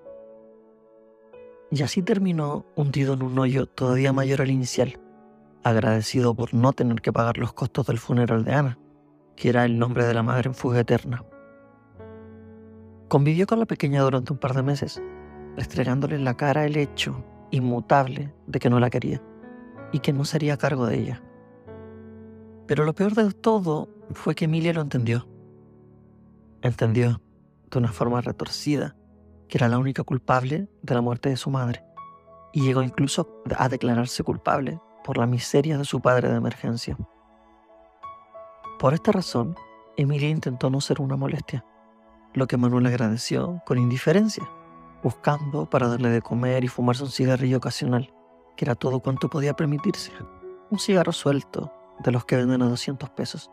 Y 1.70 1.82
así 1.82 2.00
terminó 2.02 2.64
hundido 2.74 3.14
en 3.14 3.22
un 3.22 3.38
hoyo 3.38 3.66
todavía 3.66 4.12
mayor 4.12 4.40
al 4.40 4.50
inicial, 4.50 4.98
agradecido 5.68 6.32
por 6.32 6.54
no 6.54 6.72
tener 6.72 7.00
que 7.00 7.12
pagar 7.12 7.38
los 7.38 7.52
costos 7.52 7.86
del 7.86 7.98
funeral 7.98 8.44
de 8.44 8.54
Ana, 8.54 8.78
que 9.34 9.48
era 9.48 9.64
el 9.64 9.80
nombre 9.80 10.06
de 10.06 10.14
la 10.14 10.22
madre 10.22 10.48
en 10.48 10.54
fuga 10.54 10.78
eterna. 10.78 11.24
Convivió 13.08 13.48
con 13.48 13.58
la 13.58 13.66
pequeña 13.66 14.02
durante 14.02 14.32
un 14.32 14.38
par 14.38 14.54
de 14.54 14.62
meses, 14.62 15.02
restregándole 15.56 16.14
en 16.14 16.24
la 16.24 16.36
cara 16.36 16.66
el 16.66 16.76
hecho 16.76 17.24
inmutable 17.50 18.32
de 18.46 18.60
que 18.60 18.70
no 18.70 18.78
la 18.78 18.90
quería 18.90 19.20
y 19.90 19.98
que 19.98 20.12
no 20.12 20.24
sería 20.24 20.56
cargo 20.56 20.86
de 20.86 21.00
ella. 21.00 21.22
Pero 22.68 22.84
lo 22.84 22.94
peor 22.94 23.14
de 23.14 23.32
todo 23.32 23.88
fue 24.12 24.36
que 24.36 24.44
Emilia 24.44 24.72
lo 24.72 24.82
entendió. 24.82 25.26
Entendió, 26.62 27.20
de 27.72 27.78
una 27.78 27.90
forma 27.90 28.20
retorcida, 28.20 28.94
que 29.48 29.58
era 29.58 29.68
la 29.68 29.78
única 29.78 30.04
culpable 30.04 30.68
de 30.82 30.94
la 30.94 31.00
muerte 31.00 31.28
de 31.28 31.36
su 31.36 31.50
madre, 31.50 31.84
y 32.52 32.62
llegó 32.62 32.82
incluso 32.82 33.42
a 33.56 33.68
declararse 33.68 34.22
culpable 34.22 34.80
por 35.06 35.18
la 35.18 35.26
miseria 35.26 35.78
de 35.78 35.84
su 35.84 36.00
padre 36.00 36.28
de 36.28 36.36
emergencia. 36.36 36.98
Por 38.80 38.92
esta 38.92 39.12
razón, 39.12 39.54
Emilia 39.96 40.28
intentó 40.28 40.68
no 40.68 40.80
ser 40.80 41.00
una 41.00 41.16
molestia, 41.16 41.64
lo 42.34 42.48
que 42.48 42.56
Manuel 42.56 42.86
agradeció 42.86 43.62
con 43.64 43.78
indiferencia, 43.78 44.42
buscando 45.04 45.70
para 45.70 45.86
darle 45.86 46.10
de 46.10 46.22
comer 46.22 46.64
y 46.64 46.68
fumarse 46.68 47.04
un 47.04 47.10
cigarrillo 47.10 47.58
ocasional, 47.58 48.12
que 48.56 48.64
era 48.64 48.74
todo 48.74 48.98
cuanto 48.98 49.30
podía 49.30 49.54
permitirse. 49.54 50.10
Un 50.70 50.80
cigarro 50.80 51.12
suelto, 51.12 51.72
de 52.00 52.10
los 52.10 52.24
que 52.24 52.36
venden 52.36 52.62
a 52.62 52.68
200 52.68 53.08
pesos. 53.10 53.48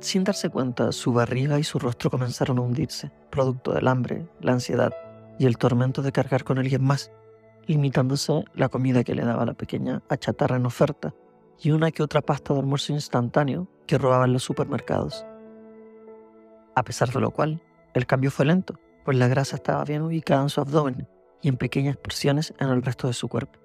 Sin 0.00 0.24
darse 0.24 0.50
cuenta, 0.50 0.90
su 0.90 1.12
barriga 1.12 1.60
y 1.60 1.64
su 1.64 1.78
rostro 1.78 2.10
comenzaron 2.10 2.58
a 2.58 2.62
hundirse, 2.62 3.12
producto 3.30 3.72
del 3.72 3.86
hambre, 3.86 4.28
la 4.40 4.52
ansiedad 4.52 4.92
y 5.38 5.46
el 5.46 5.56
tormento 5.56 6.02
de 6.02 6.10
cargar 6.10 6.42
con 6.42 6.58
alguien 6.58 6.82
más, 6.82 7.12
limitándose 7.66 8.44
la 8.54 8.68
comida 8.68 9.04
que 9.04 9.14
le 9.14 9.24
daba 9.24 9.44
la 9.44 9.54
pequeña 9.54 10.02
a 10.08 10.16
chatarra 10.16 10.56
en 10.56 10.66
oferta 10.66 11.14
y 11.60 11.70
una 11.70 11.90
que 11.90 12.02
otra 12.02 12.22
pasta 12.22 12.54
de 12.54 12.60
almuerzo 12.60 12.92
instantáneo 12.92 13.68
que 13.86 13.98
robaban 13.98 14.32
los 14.32 14.42
supermercados. 14.42 15.26
A 16.74 16.82
pesar 16.84 17.10
de 17.10 17.20
lo 17.20 17.30
cual, 17.30 17.62
el 17.94 18.06
cambio 18.06 18.30
fue 18.30 18.44
lento, 18.44 18.78
pues 19.04 19.16
la 19.16 19.28
grasa 19.28 19.56
estaba 19.56 19.84
bien 19.84 20.02
ubicada 20.02 20.42
en 20.42 20.50
su 20.50 20.60
abdomen 20.60 21.08
y 21.40 21.48
en 21.48 21.56
pequeñas 21.56 21.96
porciones 21.96 22.52
en 22.58 22.68
el 22.68 22.82
resto 22.82 23.06
de 23.06 23.14
su 23.14 23.28
cuerpo. 23.28 23.58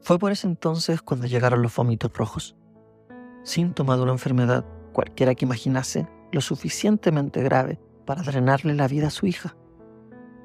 Fue 0.00 0.18
por 0.18 0.32
ese 0.32 0.46
entonces 0.46 1.00
cuando 1.00 1.26
llegaron 1.26 1.62
los 1.62 1.74
vómitos 1.74 2.12
rojos, 2.12 2.56
síntoma 3.42 3.96
de 3.96 4.02
una 4.02 4.12
enfermedad 4.12 4.64
cualquiera 4.92 5.34
que 5.34 5.44
imaginase 5.44 6.08
lo 6.32 6.40
suficientemente 6.40 7.42
grave 7.42 7.78
para 8.04 8.22
drenarle 8.22 8.74
la 8.74 8.88
vida 8.88 9.06
a 9.06 9.10
su 9.10 9.26
hija. 9.26 9.56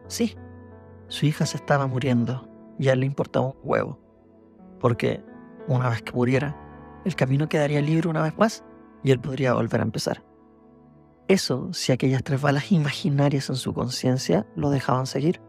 Sí, 0.08 0.36
su 1.10 1.26
hija 1.26 1.46
se 1.46 1.58
estaba 1.58 1.88
muriendo 1.88 2.48
y 2.80 2.88
a 2.88 2.94
él 2.94 3.02
le 3.02 3.06
importaba 3.06 3.48
un 3.48 3.56
huevo, 3.64 4.00
porque 4.80 5.24
una 5.68 5.90
vez 5.90 6.02
que 6.02 6.14
muriera, 6.14 6.56
el 7.04 7.16
camino 7.16 7.50
quedaría 7.50 7.82
libre 7.82 8.08
una 8.08 8.22
vez 8.22 8.38
más 8.38 8.64
y 9.04 9.12
él 9.12 9.20
podría 9.20 9.54
volver 9.54 9.82
a 9.82 9.84
empezar. 9.84 10.24
Eso 11.28 11.74
si 11.74 11.92
aquellas 11.92 12.24
tres 12.24 12.42
balas 12.42 12.72
imaginarias 12.72 13.50
en 13.50 13.56
su 13.56 13.74
conciencia 13.74 14.48
lo 14.56 14.70
dejaban 14.70 15.06
seguir, 15.06 15.42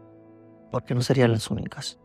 porque 0.71 0.93
no 0.93 1.01
serían 1.01 1.31
las 1.31 1.49
únicas. 1.49 1.99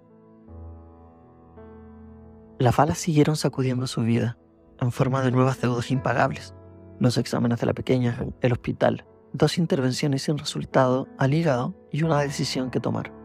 Las 2.59 2.77
balas 2.77 2.99
siguieron 2.99 3.37
sacudiendo 3.37 3.87
su 3.87 4.03
vida, 4.03 4.39
en 4.81 4.93
forma 4.93 5.23
de 5.23 5.31
nuevas 5.31 5.61
deudas 5.61 5.91
impagables. 5.91 6.55
Los 6.99 7.19
exámenes 7.19 7.61
de 7.61 7.67
la 7.67 7.75
pequeña, 7.75 8.27
el 8.41 8.53
hospital, 8.53 9.05
dos 9.33 9.59
intervenciones 9.59 10.23
sin 10.23 10.39
resultado 10.39 11.07
al 11.19 11.35
hígado 11.35 11.75
y 11.93 12.03
una 12.03 12.21
decisión 12.21 12.71
que 12.71 12.81
tomar. 12.81 13.16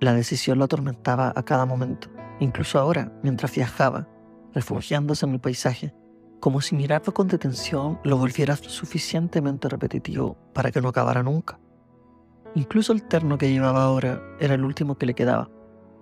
La 0.00 0.12
decisión 0.12 0.58
lo 0.58 0.64
atormentaba 0.64 1.32
a 1.34 1.42
cada 1.42 1.66
momento, 1.66 2.08
incluso 2.38 2.78
ahora, 2.78 3.12
mientras 3.22 3.54
viajaba, 3.54 4.06
refugiándose 4.54 5.26
en 5.26 5.32
el 5.32 5.40
paisaje, 5.40 5.92
como 6.40 6.60
si 6.60 6.76
mirarlo 6.76 7.12
con 7.12 7.26
detención 7.26 7.98
lo 8.04 8.16
volviera 8.16 8.54
suficientemente 8.54 9.68
repetitivo 9.68 10.36
para 10.54 10.70
que 10.70 10.80
no 10.80 10.88
acabara 10.88 11.24
nunca. 11.24 11.58
Incluso 12.54 12.92
el 12.92 13.02
terno 13.02 13.38
que 13.38 13.50
llevaba 13.50 13.82
ahora 13.82 14.22
era 14.38 14.54
el 14.54 14.64
último 14.64 14.96
que 14.96 15.06
le 15.06 15.14
quedaba, 15.14 15.50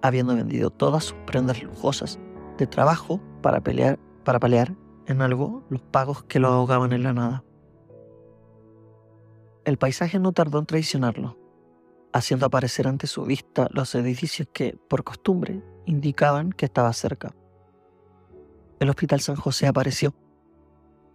habiendo 0.03 0.37
vendido 0.37 0.71
todas 0.71 1.05
sus 1.05 1.19
prendas 1.27 1.63
lujosas 1.63 2.19
de 2.59 2.67
trabajo 2.67 3.21
para 3.43 3.61
pelear, 3.61 3.99
para 4.25 4.39
pelear 4.39 4.75
en 5.07 5.23
algo 5.23 5.65
los 5.71 5.81
pagos 5.81 6.23
que 6.25 6.39
lo 6.39 6.49
ahogaban 6.49 6.93
en 6.93 7.03
la 7.03 7.13
nada. 7.15 7.45
El 9.65 9.79
paisaje 9.79 10.19
no 10.19 10.33
tardó 10.33 10.59
en 10.59 10.67
traicionarlo, 10.67 11.39
haciendo 12.17 12.47
aparecer 12.47 12.89
ante 12.89 13.07
su 13.07 13.25
vista 13.25 13.69
los 13.73 13.95
edificios 13.95 14.49
que, 14.53 14.79
por 14.89 15.05
costumbre, 15.05 15.63
indicaban 15.85 16.51
que 16.51 16.65
estaba 16.65 16.93
cerca. 16.93 17.35
El 18.81 18.89
Hospital 18.91 19.21
San 19.21 19.37
José 19.37 19.67
apareció. 19.67 20.15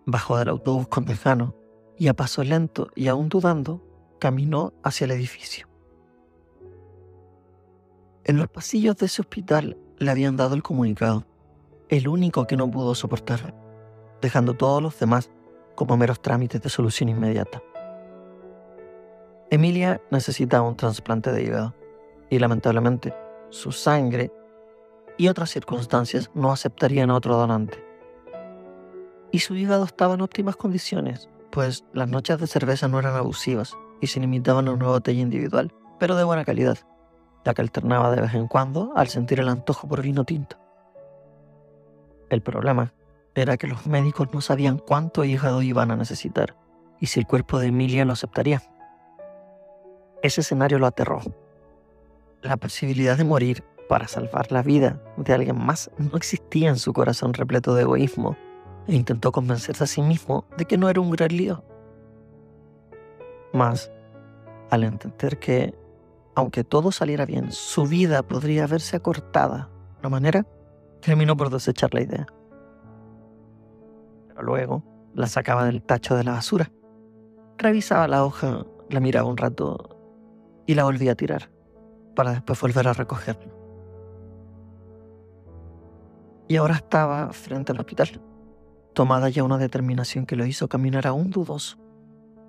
Bajó 0.05 0.37
del 0.37 0.49
autobús 0.49 0.87
con 0.87 1.05
Tejano 1.05 1.55
y 1.97 2.07
a 2.07 2.13
paso 2.13 2.43
lento 2.43 2.89
y 2.95 3.07
aún 3.07 3.29
dudando, 3.29 3.83
caminó 4.19 4.73
hacia 4.83 5.05
el 5.05 5.11
edificio. 5.11 5.67
En 8.23 8.37
los 8.37 8.47
pasillos 8.47 8.95
de 8.97 9.07
ese 9.07 9.21
hospital 9.21 9.77
le 9.97 10.11
habían 10.11 10.37
dado 10.37 10.53
el 10.53 10.63
comunicado, 10.63 11.25
el 11.89 12.07
único 12.07 12.45
que 12.45 12.57
no 12.57 12.69
pudo 12.69 12.93
soportar, 12.93 13.55
dejando 14.21 14.53
todos 14.53 14.81
los 14.81 14.99
demás 14.99 15.31
como 15.75 15.97
meros 15.97 16.21
trámites 16.21 16.61
de 16.61 16.69
solución 16.69 17.09
inmediata. 17.09 17.61
Emilia 19.53 20.01
necesitaba 20.11 20.65
un 20.65 20.77
trasplante 20.77 21.33
de 21.33 21.43
hígado 21.43 21.75
y 22.29 22.39
lamentablemente 22.39 23.13
su 23.49 23.73
sangre 23.73 24.31
y 25.17 25.27
otras 25.27 25.49
circunstancias 25.49 26.31
no 26.33 26.53
aceptarían 26.53 27.09
a 27.09 27.15
otro 27.15 27.35
donante. 27.35 27.83
Y 29.29 29.39
su 29.39 29.55
hígado 29.55 29.83
estaba 29.83 30.13
en 30.13 30.21
óptimas 30.21 30.55
condiciones, 30.55 31.29
pues 31.51 31.83
las 31.91 32.07
noches 32.07 32.39
de 32.39 32.47
cerveza 32.47 32.87
no 32.87 32.97
eran 32.97 33.17
abusivas 33.17 33.75
y 33.99 34.07
se 34.07 34.21
limitaban 34.21 34.69
a 34.69 34.71
una 34.71 34.87
botella 34.87 35.19
individual, 35.19 35.73
pero 35.99 36.15
de 36.15 36.23
buena 36.23 36.45
calidad 36.45 36.77
la 37.43 37.53
que 37.53 37.61
alternaba 37.61 38.09
de 38.11 38.21
vez 38.21 38.33
en 38.33 38.47
cuando 38.47 38.93
al 38.95 39.09
sentir 39.09 39.41
el 39.41 39.49
antojo 39.49 39.85
por 39.85 40.01
vino 40.01 40.23
tinto. 40.23 40.55
El 42.29 42.41
problema 42.41 42.93
era 43.35 43.57
que 43.57 43.67
los 43.67 43.85
médicos 43.85 44.29
no 44.31 44.39
sabían 44.39 44.77
cuánto 44.77 45.25
hígado 45.25 45.61
iban 45.61 45.91
a 45.91 45.97
necesitar 45.97 46.55
y 47.01 47.07
si 47.07 47.19
el 47.19 47.27
cuerpo 47.27 47.59
de 47.59 47.67
Emilia 47.67 48.05
lo 48.05 48.13
aceptaría. 48.13 48.61
Ese 50.23 50.41
escenario 50.41 50.79
lo 50.79 50.87
aterró. 50.87 51.21
La 52.41 52.57
posibilidad 52.57 53.17
de 53.17 53.23
morir 53.23 53.63
para 53.89 54.07
salvar 54.07 54.51
la 54.51 54.63
vida 54.63 55.01
de 55.17 55.33
alguien 55.33 55.57
más 55.57 55.91
no 55.97 56.15
existía 56.15 56.69
en 56.69 56.77
su 56.77 56.93
corazón 56.93 57.33
repleto 57.33 57.75
de 57.75 57.83
egoísmo 57.83 58.37
e 58.87 58.95
intentó 58.95 59.31
convencerse 59.31 59.83
a 59.83 59.87
sí 59.87 60.01
mismo 60.01 60.45
de 60.57 60.65
que 60.65 60.77
no 60.77 60.89
era 60.89 61.01
un 61.01 61.11
gran 61.11 61.35
lío. 61.35 61.63
Mas, 63.53 63.91
al 64.69 64.83
entender 64.83 65.39
que 65.39 65.75
aunque 66.35 66.63
todo 66.63 66.91
saliera 66.91 67.25
bien, 67.25 67.51
su 67.51 67.85
vida 67.85 68.23
podría 68.23 68.65
verse 68.65 68.95
acortada 68.95 69.69
de 69.93 69.99
una 69.99 70.09
manera, 70.09 70.45
terminó 71.01 71.35
por 71.35 71.49
desechar 71.49 71.93
la 71.93 72.01
idea. 72.01 72.27
Pero 74.29 74.43
luego 74.43 74.83
la 75.13 75.27
sacaba 75.27 75.65
del 75.65 75.81
tacho 75.81 76.15
de 76.15 76.23
la 76.23 76.31
basura, 76.31 76.71
Revisaba 77.61 78.07
la 78.07 78.25
hoja, 78.25 78.65
la 78.89 78.99
miraba 78.99 79.29
un 79.29 79.37
rato 79.37 80.00
y 80.65 80.75
la 80.75 80.83
volvía 80.83 81.13
a 81.13 81.15
tirar, 81.15 81.51
para 82.15 82.31
después 82.31 82.59
volver 82.61 82.87
a 82.87 82.93
recogerla. 82.93 83.51
Y 86.47 86.57
ahora 86.57 86.75
estaba 86.75 87.31
frente 87.31 87.71
al 87.71 87.79
hospital, 87.79 88.21
tomada 88.93 89.29
ya 89.29 89.43
una 89.43 89.57
determinación 89.57 90.25
que 90.25 90.35
lo 90.35 90.45
hizo 90.45 90.67
caminar 90.67 91.07
aún 91.07 91.29
dudoso, 91.29 91.77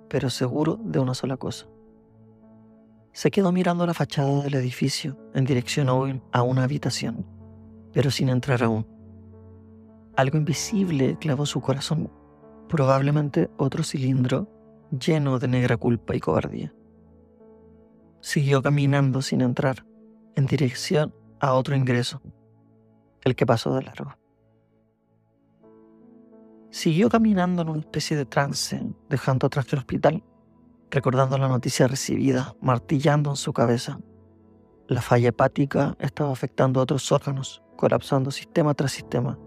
pero 0.09 0.29
seguro 0.29 0.77
de 0.83 0.99
una 0.99 1.13
sola 1.13 1.37
cosa. 1.37 1.67
Se 3.13 3.31
quedó 3.31 3.51
mirando 3.51 3.85
la 3.85 3.93
fachada 3.93 4.41
del 4.41 4.55
edificio 4.55 5.17
en 5.33 5.45
dirección 5.45 6.21
a 6.31 6.41
una 6.41 6.63
habitación, 6.63 7.25
pero 7.93 8.11
sin 8.11 8.29
entrar 8.29 8.63
aún. 8.63 8.87
Algo 10.15 10.37
invisible 10.37 11.17
clavó 11.19 11.45
su 11.45 11.61
corazón, 11.61 12.11
probablemente 12.67 13.49
otro 13.57 13.83
cilindro 13.83 14.49
lleno 14.91 15.39
de 15.39 15.47
negra 15.47 15.77
culpa 15.77 16.15
y 16.15 16.19
cobardía. 16.19 16.73
Siguió 18.23 18.61
caminando 18.61 19.21
sin 19.21 19.41
entrar, 19.41 19.85
en 20.37 20.45
dirección 20.45 21.13
a 21.41 21.51
otro 21.51 21.75
ingreso, 21.75 22.21
el 23.21 23.35
que 23.35 23.45
pasó 23.45 23.75
de 23.75 23.83
largo. 23.83 24.15
Siguió 26.69 27.09
caminando 27.09 27.63
en 27.63 27.69
una 27.69 27.81
especie 27.81 28.15
de 28.15 28.25
trance, 28.25 28.81
dejando 29.09 29.47
atrás 29.47 29.67
el 29.73 29.79
hospital, 29.79 30.23
recordando 30.89 31.37
la 31.37 31.49
noticia 31.49 31.85
recibida, 31.89 32.55
martillando 32.61 33.29
en 33.29 33.35
su 33.35 33.51
cabeza. 33.51 33.99
La 34.87 35.01
falla 35.01 35.27
hepática 35.27 35.97
estaba 35.99 36.31
afectando 36.31 36.79
a 36.79 36.83
otros 36.83 37.11
órganos, 37.11 37.61
colapsando 37.75 38.31
sistema 38.31 38.73
tras 38.73 38.93
sistema, 38.93 39.37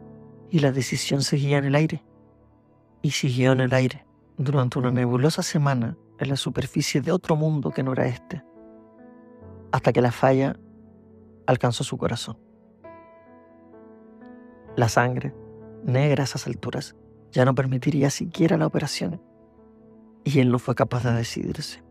y 0.51 0.59
la 0.59 0.71
decisión 0.71 1.23
seguía 1.23 1.57
en 1.57 1.65
el 1.65 1.77
aire. 1.77 2.05
Y 3.01 3.13
siguió 3.13 3.53
en 3.53 3.61
el 3.61 3.73
aire 3.73 4.07
durante 4.37 4.79
una 4.79 4.91
nebulosa 4.91 5.43
semana 5.43 5.97
en 6.19 6.29
la 6.29 6.37
superficie 6.37 7.01
de 7.01 7.11
otro 7.11 7.37
mundo 7.37 7.71
que 7.71 7.83
no 7.83 7.95
era 7.95 8.07
este, 8.07 8.45
hasta 9.73 9.93
que 9.93 10.01
la 10.01 10.13
falla 10.13 10.57
alcanzó 11.47 11.85
su 11.85 11.97
corazón. 11.97 12.39
La 14.77 14.89
sangre, 14.89 15.35
negra 15.85 16.23
a 16.23 16.25
esas 16.25 16.47
alturas, 16.47 16.97
ya 17.33 17.45
no 17.45 17.55
permitiría 17.55 18.11
siquiera 18.11 18.57
la 18.57 18.67
operación, 18.67 19.23
y 20.25 20.41
él 20.41 20.51
no 20.51 20.59
fue 20.59 20.75
capaz 20.75 21.05
de 21.05 21.13
decidirse. 21.13 21.83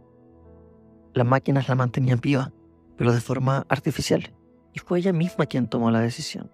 Las 1.14 1.26
máquinas 1.26 1.70
la 1.70 1.76
mantenían 1.76 2.20
viva, 2.20 2.52
pero 2.98 3.14
de 3.14 3.22
forma 3.22 3.66
artificial, 3.70 4.34
y 4.74 4.80
fue 4.80 5.00
ella 5.00 5.14
misma 5.14 5.46
quien 5.46 5.68
tomó 5.68 5.90
la 5.90 6.02
decisión. 6.02 6.52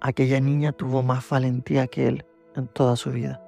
Aquella 0.00 0.40
niña 0.40 0.72
tuvo 0.72 1.02
más 1.02 1.28
valentía 1.28 1.86
que 1.86 2.06
él 2.06 2.26
en 2.56 2.68
toda 2.68 2.96
su 2.96 3.10
vida. 3.10 3.42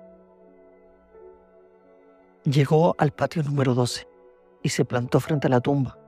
Llegó 2.45 2.95
al 2.99 3.13
patio 3.13 3.43
número 3.43 3.75
12 3.75 4.09
y 4.63 4.71
se 4.71 4.85
plantó 4.85 5.21
frente 5.21 5.47
a 5.47 5.51
la 5.51 5.61
tumba, 5.61 5.99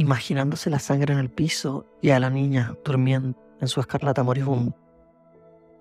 imaginándose 0.00 0.70
la 0.70 0.78
sangre 0.78 1.12
en 1.12 1.20
el 1.20 1.28
piso 1.28 1.84
y 2.00 2.08
a 2.08 2.18
la 2.18 2.30
niña 2.30 2.74
durmiendo 2.82 3.38
en 3.60 3.68
su 3.68 3.80
escarlata 3.80 4.22
moribunda, 4.22 4.74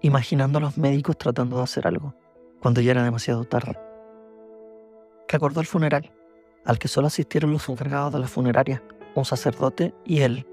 imaginando 0.02 0.58
a 0.58 0.62
los 0.62 0.78
médicos 0.78 1.18
tratando 1.18 1.56
de 1.56 1.64
hacer 1.64 1.88
algo, 1.88 2.14
cuando 2.60 2.82
ya 2.82 2.92
era 2.92 3.04
demasiado 3.06 3.46
tarde. 3.46 3.80
Recordó 5.30 5.62
el 5.62 5.68
funeral, 5.68 6.12
al 6.66 6.78
que 6.78 6.90
solo 6.90 7.08
asistieron 7.08 7.54
los 7.54 7.70
encargados 7.70 8.12
de 8.12 8.20
la 8.20 8.28
funeraria, 8.28 8.84
un 9.16 9.24
sacerdote 9.24 9.96
y 10.04 10.20
él, 10.20 10.46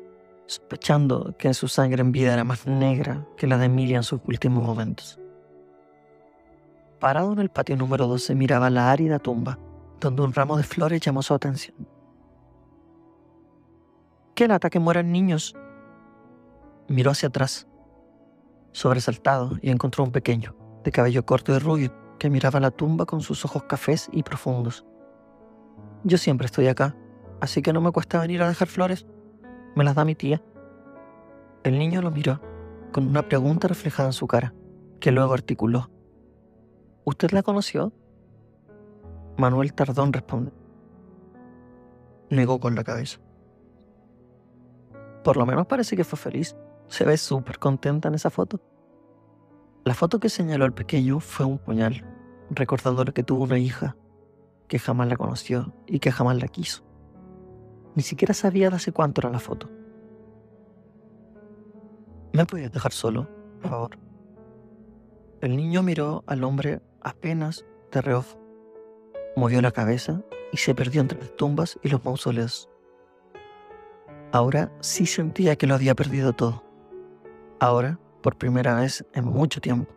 sospechando 0.46 1.34
que 1.36 1.52
su 1.52 1.66
sangre 1.66 2.02
en 2.02 2.12
vida 2.12 2.34
era 2.34 2.44
más 2.44 2.68
negra 2.68 3.26
que 3.36 3.48
la 3.48 3.58
de 3.58 3.66
Emilia 3.66 3.96
en 3.96 4.04
sus 4.04 4.20
últimos 4.26 4.62
momentos. 4.62 5.18
Parado 7.00 7.32
en 7.32 7.40
el 7.40 7.50
patio 7.50 7.76
número 7.76 8.06
12 8.06 8.32
miraba 8.36 8.70
la 8.70 8.92
árida 8.92 9.18
tumba, 9.18 9.58
donde 9.98 10.22
un 10.22 10.32
ramo 10.32 10.56
de 10.56 10.62
flores 10.62 11.00
llamó 11.00 11.20
su 11.22 11.34
atención. 11.34 11.95
¿Qué 14.36 14.46
lata 14.48 14.68
que 14.68 14.78
mueran 14.78 15.12
niños? 15.12 15.56
Miró 16.88 17.10
hacia 17.10 17.30
atrás, 17.30 17.66
sobresaltado, 18.70 19.56
y 19.62 19.70
encontró 19.70 20.04
un 20.04 20.12
pequeño, 20.12 20.54
de 20.84 20.92
cabello 20.92 21.24
corto 21.24 21.56
y 21.56 21.58
rubio, 21.58 21.90
que 22.18 22.28
miraba 22.28 22.60
la 22.60 22.70
tumba 22.70 23.06
con 23.06 23.22
sus 23.22 23.46
ojos 23.46 23.62
cafés 23.62 24.10
y 24.12 24.22
profundos. 24.22 24.84
Yo 26.04 26.18
siempre 26.18 26.44
estoy 26.44 26.68
acá, 26.68 26.94
así 27.40 27.62
que 27.62 27.72
no 27.72 27.80
me 27.80 27.92
cuesta 27.92 28.20
venir 28.20 28.42
a 28.42 28.48
dejar 28.48 28.68
flores. 28.68 29.06
Me 29.74 29.84
las 29.84 29.94
da 29.94 30.04
mi 30.04 30.14
tía. 30.14 30.42
El 31.64 31.78
niño 31.78 32.02
lo 32.02 32.10
miró, 32.10 32.42
con 32.92 33.06
una 33.06 33.26
pregunta 33.26 33.68
reflejada 33.68 34.10
en 34.10 34.12
su 34.12 34.26
cara, 34.26 34.52
que 35.00 35.12
luego 35.12 35.32
articuló. 35.32 35.90
¿Usted 37.04 37.30
la 37.30 37.42
conoció? 37.42 37.90
Manuel 39.38 39.72
Tardón 39.72 40.12
responde. 40.12 40.52
Negó 42.28 42.60
con 42.60 42.74
la 42.74 42.84
cabeza. 42.84 43.18
Por 45.26 45.36
lo 45.36 45.44
menos 45.44 45.66
parece 45.66 45.96
que 45.96 46.04
fue 46.04 46.16
feliz. 46.16 46.54
Se 46.86 47.04
ve 47.04 47.16
súper 47.16 47.58
contenta 47.58 48.06
en 48.06 48.14
esa 48.14 48.30
foto. 48.30 48.60
La 49.84 49.92
foto 49.92 50.20
que 50.20 50.28
señaló 50.28 50.66
el 50.66 50.72
pequeño 50.72 51.18
fue 51.18 51.44
un 51.44 51.58
puñal, 51.58 52.04
recordándole 52.48 53.12
que 53.12 53.24
tuvo 53.24 53.42
una 53.42 53.58
hija, 53.58 53.96
que 54.68 54.78
jamás 54.78 55.08
la 55.08 55.16
conoció 55.16 55.74
y 55.84 55.98
que 55.98 56.12
jamás 56.12 56.40
la 56.40 56.46
quiso. 56.46 56.84
Ni 57.96 58.04
siquiera 58.04 58.34
sabía 58.34 58.70
de 58.70 58.76
hace 58.76 58.92
cuánto 58.92 59.20
era 59.20 59.30
la 59.30 59.40
foto. 59.40 59.68
¿Me 62.32 62.46
puedes 62.46 62.70
dejar 62.70 62.92
solo, 62.92 63.28
por 63.62 63.70
favor? 63.70 63.98
El 65.40 65.56
niño 65.56 65.82
miró 65.82 66.22
al 66.28 66.44
hombre 66.44 66.82
apenas 67.00 67.66
de 67.90 68.00
reojo. 68.00 68.38
Movió 69.34 69.60
la 69.60 69.72
cabeza 69.72 70.22
y 70.52 70.58
se 70.58 70.76
perdió 70.76 71.00
entre 71.00 71.18
las 71.18 71.34
tumbas 71.34 71.80
y 71.82 71.88
los 71.88 72.04
mausoleos. 72.04 72.70
Ahora 74.32 74.72
sí 74.80 75.06
sentía 75.06 75.56
que 75.56 75.66
lo 75.66 75.74
había 75.74 75.94
perdido 75.94 76.32
todo. 76.32 76.64
Ahora, 77.60 77.98
por 78.22 78.36
primera 78.36 78.74
vez 78.74 79.06
en 79.14 79.24
mucho 79.24 79.60
tiempo, 79.60 79.92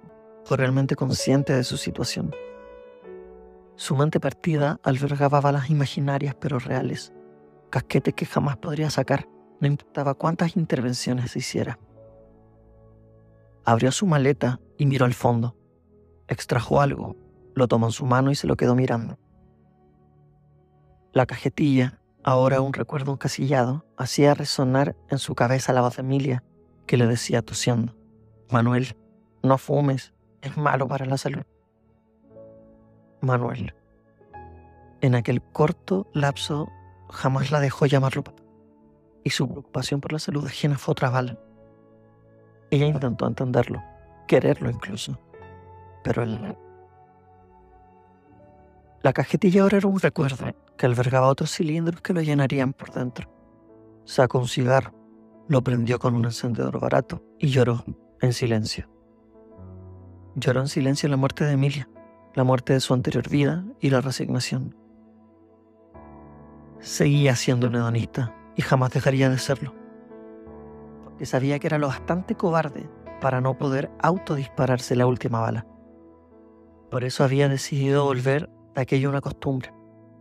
fue 0.46 0.58
realmente 0.58 0.96
consciente 0.96 1.54
de 1.54 1.63
su 1.63 1.78
situación. 1.78 2.34
Su 3.76 3.96
mente 3.96 4.20
partida 4.20 4.80
albergaba 4.84 5.42
balas 5.42 5.70
imaginarias 5.70 6.36
pero 6.39 6.60
reales, 6.60 7.13
casquetes 7.70 8.13
que 8.13 8.26
jamás 8.26 8.58
podría 8.58 8.89
sacar, 8.89 9.28
no 9.60 9.68
importaba 9.68 10.13
cuántas 10.13 10.56
intervenciones 10.56 11.32
se 11.32 11.39
hiciera. 11.39 11.80
Abrió 13.65 13.92
su 13.92 14.06
maleta 14.06 14.60
y 14.78 14.86
miró 14.86 15.06
al 15.06 15.13
fondo. 15.13 15.56
Extrajo 16.28 16.82
algo, 16.82 17.15
lo 17.56 17.68
tomó 17.68 17.88
en 17.88 17.92
su 17.92 18.06
mano 18.06 18.32
y 18.32 18.36
se 18.36 18.48
lo 18.48 18.56
quedó 18.56 18.76
mirando. 18.76 19.18
La 21.13 21.26
cajetilla, 21.26 22.00
ahora 22.30 22.62
un 22.62 22.74
recuerdo 22.74 23.12
encasillado, 23.13 23.86
hacía 23.98 24.34
resonar 24.34 24.96
en 25.10 25.18
su 25.18 25.36
cabeza 25.36 25.74
la 25.74 25.82
voz 25.82 25.96
de 25.96 26.02
Emilia, 26.02 26.44
que 26.86 26.98
le 26.98 27.08
decía 27.08 27.42
tosiendo, 27.42 27.96
Manuel, 28.52 28.96
no 29.44 29.58
fumes, 29.58 30.13
es 30.42 30.56
malo 30.58 30.88
para 30.88 31.06
la 31.06 31.18
salud. 31.18 31.44
Manuel. 33.22 33.74
En 35.02 35.15
aquel 35.15 35.42
corto 35.42 36.08
lapso 36.13 36.70
jamás 37.10 37.52
la 37.52 37.60
dejó 37.60 37.86
llamarlo 37.86 38.24
papá, 38.24 38.44
y 39.24 39.32
su 39.32 39.48
preocupación 39.48 40.00
por 40.02 40.13
la 40.13 40.20
salud 40.20 40.46
ajena 40.46 40.78
fue 40.78 40.92
otra 40.92 41.10
bala. 41.10 41.39
Ella 42.70 42.86
intentó 42.86 43.26
entenderlo, 43.28 43.84
quererlo 44.28 44.70
incluso 44.70 45.18
pero 46.04 46.24
el... 46.24 46.58
La 49.02 49.14
cajetilla 49.14 49.62
ahora 49.62 49.78
era 49.78 49.88
un 49.88 50.00
recuerdo 50.00 50.46
que 50.78 50.86
albergaba 50.86 51.28
otros 51.28 51.52
cilindros 51.52 52.02
que 52.02 52.14
lo 52.14 52.22
llenarían 52.22 52.74
por 52.74 52.92
dentro. 52.92 53.30
Sacó 54.04 54.40
un 54.40 54.48
cigarro, 54.48 54.94
lo 55.48 55.64
prendió 55.64 56.00
con 56.00 56.16
un 56.16 56.26
encendedor 56.26 56.80
barato 56.80 57.24
y 57.38 57.48
lloró 57.48 57.86
en 58.22 58.34
silencio. 58.34 58.90
Lloró 60.36 60.62
en 60.62 60.68
silencio 60.68 61.08
la 61.08 61.18
muerte 61.18 61.46
de 61.46 61.54
Emilia, 61.54 61.90
la 62.36 62.44
muerte 62.44 62.74
de 62.74 62.82
su 62.82 62.94
anterior 62.94 63.30
vida 63.30 63.66
y 63.80 63.90
la 63.90 64.02
resignación. 64.02 64.76
Seguía 66.80 67.36
siendo 67.36 67.68
un 67.68 67.76
hedonista 67.76 68.36
y 68.56 68.62
jamás 68.62 68.92
dejaría 68.92 69.30
de 69.30 69.38
serlo, 69.38 69.74
porque 71.04 71.26
sabía 71.26 71.60
que 71.60 71.68
era 71.68 71.78
lo 71.78 71.88
bastante 71.88 72.36
cobarde 72.36 72.90
para 73.22 73.40
no 73.40 73.58
poder 73.58 73.92
autodispararse 74.02 74.96
la 74.96 75.08
última 75.08 75.40
bala. 75.40 75.66
Por 76.92 77.04
eso 77.04 77.24
había 77.24 77.48
decidido 77.48 78.06
volver 78.06 78.50
a 78.50 78.59
aquello 78.82 79.10
una 79.10 79.22
costumbre, 79.22 79.74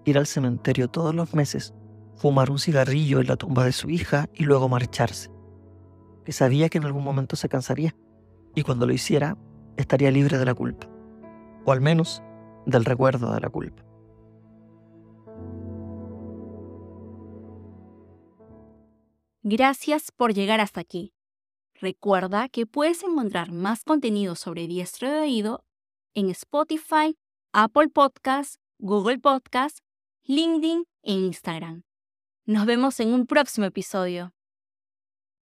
ir 0.04 0.18
al 0.18 0.26
cementerio 0.26 0.88
todos 0.88 1.14
los 1.14 1.34
meses, 1.34 1.74
fumar 2.16 2.50
un 2.50 2.58
cigarrillo 2.58 3.20
en 3.20 3.26
la 3.26 3.36
tumba 3.36 3.64
de 3.64 3.72
su 3.72 3.90
hija 3.90 4.28
y 4.34 4.44
luego 4.44 4.68
marcharse. 4.68 5.30
Que 6.24 6.32
sabía 6.32 6.68
que 6.68 6.78
en 6.78 6.84
algún 6.84 7.04
momento 7.04 7.36
se 7.36 7.48
cansaría 7.48 7.94
y 8.54 8.62
cuando 8.62 8.86
lo 8.86 8.92
hiciera 8.92 9.36
estaría 9.76 10.10
libre 10.10 10.38
de 10.38 10.44
la 10.44 10.54
culpa, 10.54 10.88
o 11.64 11.72
al 11.72 11.80
menos 11.80 12.22
del 12.66 12.84
recuerdo 12.84 13.32
de 13.32 13.40
la 13.40 13.48
culpa. 13.48 13.84
Gracias 19.42 20.10
por 20.10 20.34
llegar 20.34 20.60
hasta 20.60 20.80
aquí. 20.80 21.14
Recuerda 21.80 22.48
que 22.48 22.66
puedes 22.66 23.02
encontrar 23.04 23.52
más 23.52 23.84
contenido 23.84 24.34
sobre 24.34 24.66
diestro 24.66 25.10
de 25.10 25.20
oído 25.20 25.64
en 26.14 26.28
Spotify, 26.28 27.16
Apple 27.60 27.88
Podcasts 27.88 28.60
Google 28.78 29.18
Podcast, 29.18 29.80
LinkedIn 30.28 30.84
e 31.02 31.12
Instagram. 31.12 31.82
Nos 32.46 32.66
vemos 32.66 33.00
en 33.00 33.12
un 33.12 33.26
próximo 33.26 33.66
episodio. 33.66 34.32